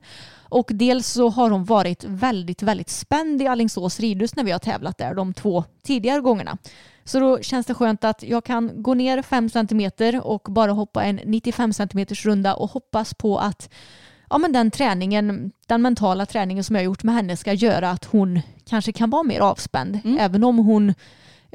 [0.50, 4.60] och dels så har hon varit väldigt, väldigt spänd i Allingsås ridhus när vi har
[4.60, 6.58] tävlat där de två tidigare gångerna.
[7.04, 9.92] Så då känns det skönt att jag kan gå ner 5 cm
[10.24, 13.70] och bara hoppa en 95 cm runda och hoppas på att
[14.30, 17.90] ja, men den träningen, den mentala träningen som jag har gjort med henne ska göra
[17.90, 20.00] att hon kanske kan vara mer avspänd.
[20.04, 20.18] Mm.
[20.20, 20.94] Även om hon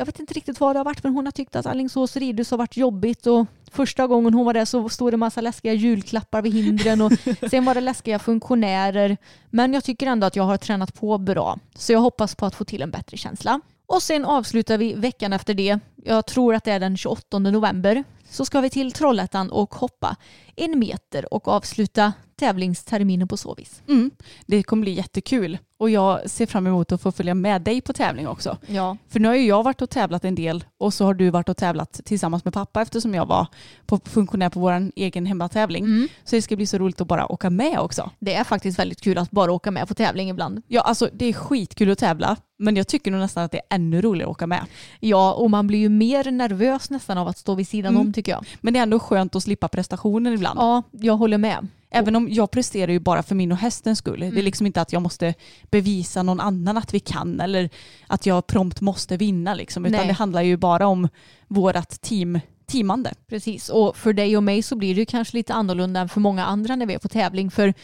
[0.00, 2.50] jag vet inte riktigt vad det har varit men hon har tyckt att Alingsås ridhus
[2.50, 6.42] har varit jobbigt och första gången hon var där så stod det massa läskiga julklappar
[6.42, 7.12] vid hindren och
[7.50, 9.16] sen var det läskiga funktionärer.
[9.50, 12.54] Men jag tycker ändå att jag har tränat på bra så jag hoppas på att
[12.54, 13.60] få till en bättre känsla.
[13.86, 18.04] Och sen avslutar vi veckan efter det, jag tror att det är den 28 november,
[18.30, 20.16] så ska vi till Trollhättan och hoppa
[20.56, 23.82] en meter och avsluta tävlingsterminen på så vis.
[23.88, 24.10] Mm.
[24.46, 27.92] Det kommer bli jättekul och jag ser fram emot att få följa med dig på
[27.92, 28.56] tävling också.
[28.66, 28.96] Ja.
[29.08, 31.48] För nu har ju jag varit och tävlat en del och så har du varit
[31.48, 33.46] och tävlat tillsammans med pappa eftersom jag var
[33.86, 35.84] på funktionär på vår egen hemmatävling.
[35.84, 36.08] Mm.
[36.24, 38.10] Så det ska bli så roligt att bara åka med också.
[38.18, 40.62] Det är faktiskt väldigt kul att bara åka med på tävling ibland.
[40.68, 43.74] Ja, alltså det är skitkul att tävla men jag tycker nog nästan att det är
[43.74, 44.60] ännu roligare att åka med.
[45.00, 48.06] Ja, och man blir ju mer nervös nästan av att stå vid sidan Mm.
[48.06, 48.44] om tycker jag.
[48.60, 50.58] Men det är ändå skönt att slippa prestationen ibland.
[50.60, 51.68] Ja, jag håller med.
[51.92, 54.20] Även om jag presterar ju bara för min och hästens skull.
[54.20, 54.44] Det är Mm.
[54.44, 55.34] liksom inte att jag måste
[55.70, 57.70] bevisa någon annan att vi kan eller
[58.06, 59.86] att jag prompt måste vinna liksom.
[59.86, 60.06] Utan Nej.
[60.06, 61.08] det handlar ju bara om
[61.48, 63.12] vårat team, teamande.
[63.28, 66.44] Precis, och för dig och mig så blir det kanske lite annorlunda än för många
[66.44, 67.50] andra när vi är på tävling.
[67.50, 67.74] För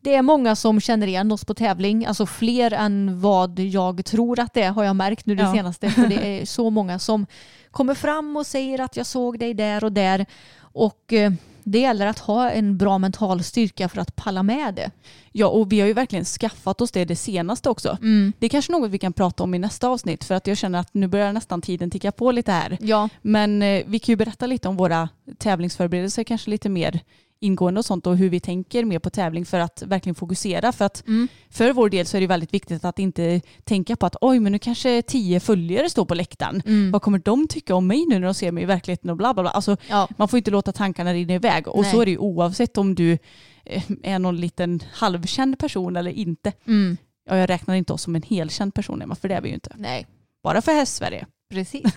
[0.00, 4.40] det är många som känner igen oss på tävling, alltså fler än vad jag tror
[4.40, 5.52] att det är har jag märkt nu det Ja.
[5.52, 5.90] senaste.
[5.90, 7.26] För det är så många som
[7.70, 10.26] kommer fram och säger att jag såg dig där och där.
[10.60, 11.32] Och eh,
[11.64, 14.90] det gäller att ha en bra mental styrka för att palla med det.
[15.32, 17.98] Ja och vi har ju verkligen skaffat oss det det senaste också.
[18.38, 20.78] Det är kanske något vi kan prata om i nästa avsnitt för att jag känner
[20.78, 22.78] att nu börjar nästan tiden ticka på lite här.
[22.80, 25.08] Ja, Men eh, vi kan ju berätta lite om våra
[25.38, 27.00] tävlingsförberedelser kanske lite mer
[27.44, 30.72] ingående och sånt och hur vi tänker mer på tävling för att verkligen fokusera.
[30.72, 31.28] För att Mm.
[31.50, 34.52] för vår del så är det väldigt viktigt att inte tänka på att oj men
[34.52, 36.62] nu kanske tio följare står på läktaren.
[36.66, 36.90] Mm.
[36.90, 39.34] Vad kommer de tycka om mig nu när de ser mig i verkligheten och bla
[39.34, 39.50] bla bla.
[39.50, 40.08] Alltså, ja.
[40.16, 41.90] man får inte låta tankarna rinna iväg och Nej.
[41.92, 43.18] så är det ju oavsett om du
[43.64, 46.52] eh, är någon liten halvkänd person eller inte.
[46.66, 46.96] Mm.
[47.30, 49.54] Ja, jag räknar inte oss som en helkänd person Emma, för det är vi ju
[49.54, 49.70] inte.
[49.78, 50.06] Nej,
[50.42, 51.26] Bara för Häst-Sverige.
[51.50, 51.82] precis.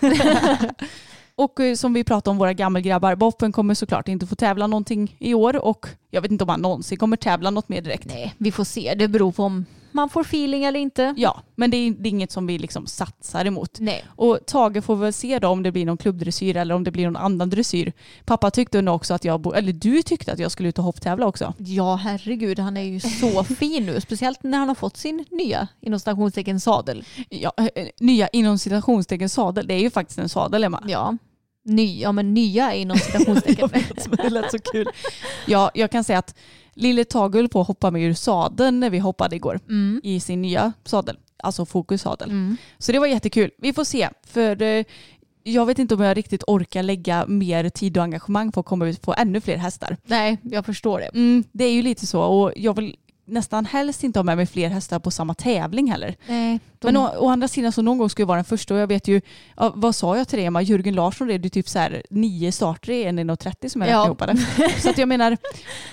[1.38, 5.16] Och eh, som vi pratade om, våra gammelgrabbar, Boppen kommer såklart inte få tävla någonting
[5.18, 8.06] i år och jag vet inte om han någonsin kommer tävla något mer direkt.
[8.06, 8.94] Nej, vi får se.
[8.94, 11.14] Det beror på om man får feeling eller inte.
[11.16, 13.76] Ja, men det är, det är inget som vi liksom satsar emot.
[13.80, 14.04] Nej.
[14.08, 17.04] Och Tage får väl se då om det blir någon klubbdressyr eller om det blir
[17.04, 17.92] någon annan dressyr.
[18.24, 21.26] Pappa tyckte nog också att jag, eller du tyckte att jag skulle ut och hopptävla
[21.26, 21.54] också.
[21.58, 24.00] Ja, herregud, han är ju så fin nu.
[24.00, 27.04] Speciellt när han har fått sin nya, inom stationstecken, sadel.
[27.28, 30.82] Ja, eh, nya inom citationstecken sadel, det är ju faktiskt en sadel Emma.
[30.88, 31.16] Ja,
[31.68, 33.68] ny, ja men nya inom citationstecken.
[34.16, 34.86] det lät så kul.
[35.46, 36.34] Ja, jag kan säga att
[36.74, 40.00] lille Tage höll på att hoppa med ur sadeln när vi hoppade igår Mm.
[40.04, 42.30] i sin nya sadel, alltså fokussadel.
[42.30, 42.56] Mm.
[42.78, 43.50] Så det var jättekul.
[43.58, 44.84] Vi får se, för eh,
[45.42, 48.88] jag vet inte om jag riktigt orkar lägga mer tid och engagemang på att komma
[48.88, 49.96] ut på ännu fler hästar.
[50.04, 51.06] Nej, jag förstår det.
[51.14, 52.96] Mm, det är ju lite så och jag vill
[53.28, 56.16] nästan helst inte ha med mig fler hästar på samma tävling heller.
[56.26, 58.74] Nej, de, Men å, å andra sidan så någon gång ska jag vara den första
[58.74, 59.20] och jag vet ju,
[59.56, 62.52] ja, vad sa jag till dig Emma, Jörgen Larsson red ju typ så här nio
[62.52, 64.08] starter i en 1.30 som jag Ja.
[64.10, 64.72] räknade ihop.
[64.80, 65.36] Så att jag menar,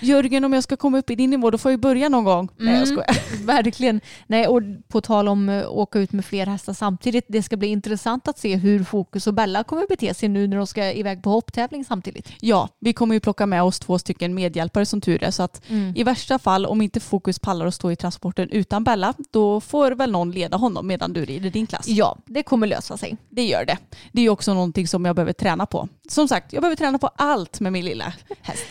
[0.02, 2.24] Jörgen om jag ska komma upp i din nivå då får jag ju börja någon
[2.24, 2.50] gång.
[2.58, 2.86] Nej jag Mm.
[2.86, 3.46] skojar.
[3.46, 4.02] Verkligen.
[4.28, 7.68] Nej, och på tal om att åka ut med fler hästar samtidigt, det ska bli
[7.68, 11.24] intressant att se hur Fokus och Bella kommer bete sig nu när de ska iväg
[11.24, 12.32] på hopptävling samtidigt.
[12.42, 15.62] Ja, vi kommer ju plocka med oss två stycken medhjälpare som tur är så att
[15.70, 15.94] Mm.
[15.96, 19.92] i värsta fall om inte Fokus pallar att stå i transporten utan Bella då får
[19.92, 21.88] väl någon leda honom medan du rider din klass.
[21.88, 23.18] Ja, det kommer lösa sig.
[23.30, 23.78] Det gör det.
[24.12, 25.88] Det är också någonting som jag behöver träna på.
[26.10, 28.68] Som sagt, jag behöver träna på allt med min lilla häst.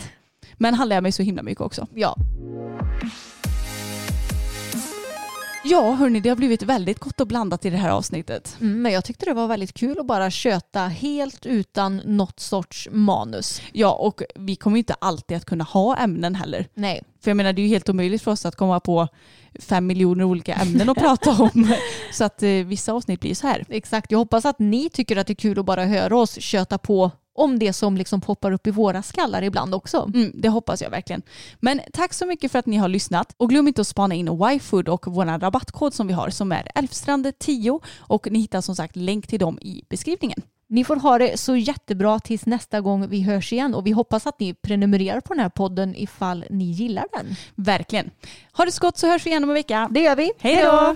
[0.53, 1.87] Men han lär mig så himla mycket också.
[1.93, 2.15] Ja,
[5.67, 8.57] Ja, hörni, det har blivit väldigt gott och blandat i det här avsnittet.
[8.61, 12.87] mm, men jag tyckte det var väldigt kul att bara köta helt utan något sorts
[12.91, 13.61] manus.
[13.73, 16.67] Ja, och vi kommer inte alltid att kunna ha ämnen heller.
[16.73, 19.07] Nej, För jag menar, det är ju helt omöjligt för oss att komma på
[19.59, 21.73] fem miljoner olika ämnen att prata om.
[22.13, 23.65] Så att eh, vissa avsnitt blir så här.
[23.69, 24.11] exakt.
[24.11, 27.11] Jag hoppas att ni tycker att det är kul att bara höra oss köta på
[27.35, 30.11] om det som liksom poppar upp i våra skallar ibland också.
[30.13, 31.21] Mm, det hoppas jag verkligen.
[31.59, 33.33] Men tack så mycket för att ni har lyssnat.
[33.37, 36.67] Och glöm inte att spana in YFood och vår rabattkod som vi har som är
[36.75, 40.41] Älvstrand10 och ni hittar som sagt länk till dem i beskrivningen.
[40.67, 44.27] Ni får ha det så jättebra tills nästa gång vi hörs igen och vi hoppas
[44.27, 47.35] att ni prenumererar på den här podden ifall ni gillar den.
[47.55, 48.11] Verkligen.
[48.53, 49.87] Ha det så gott så hörs vi igen om en vecka.
[49.91, 50.31] Det gör vi.
[50.39, 50.95] Hej då!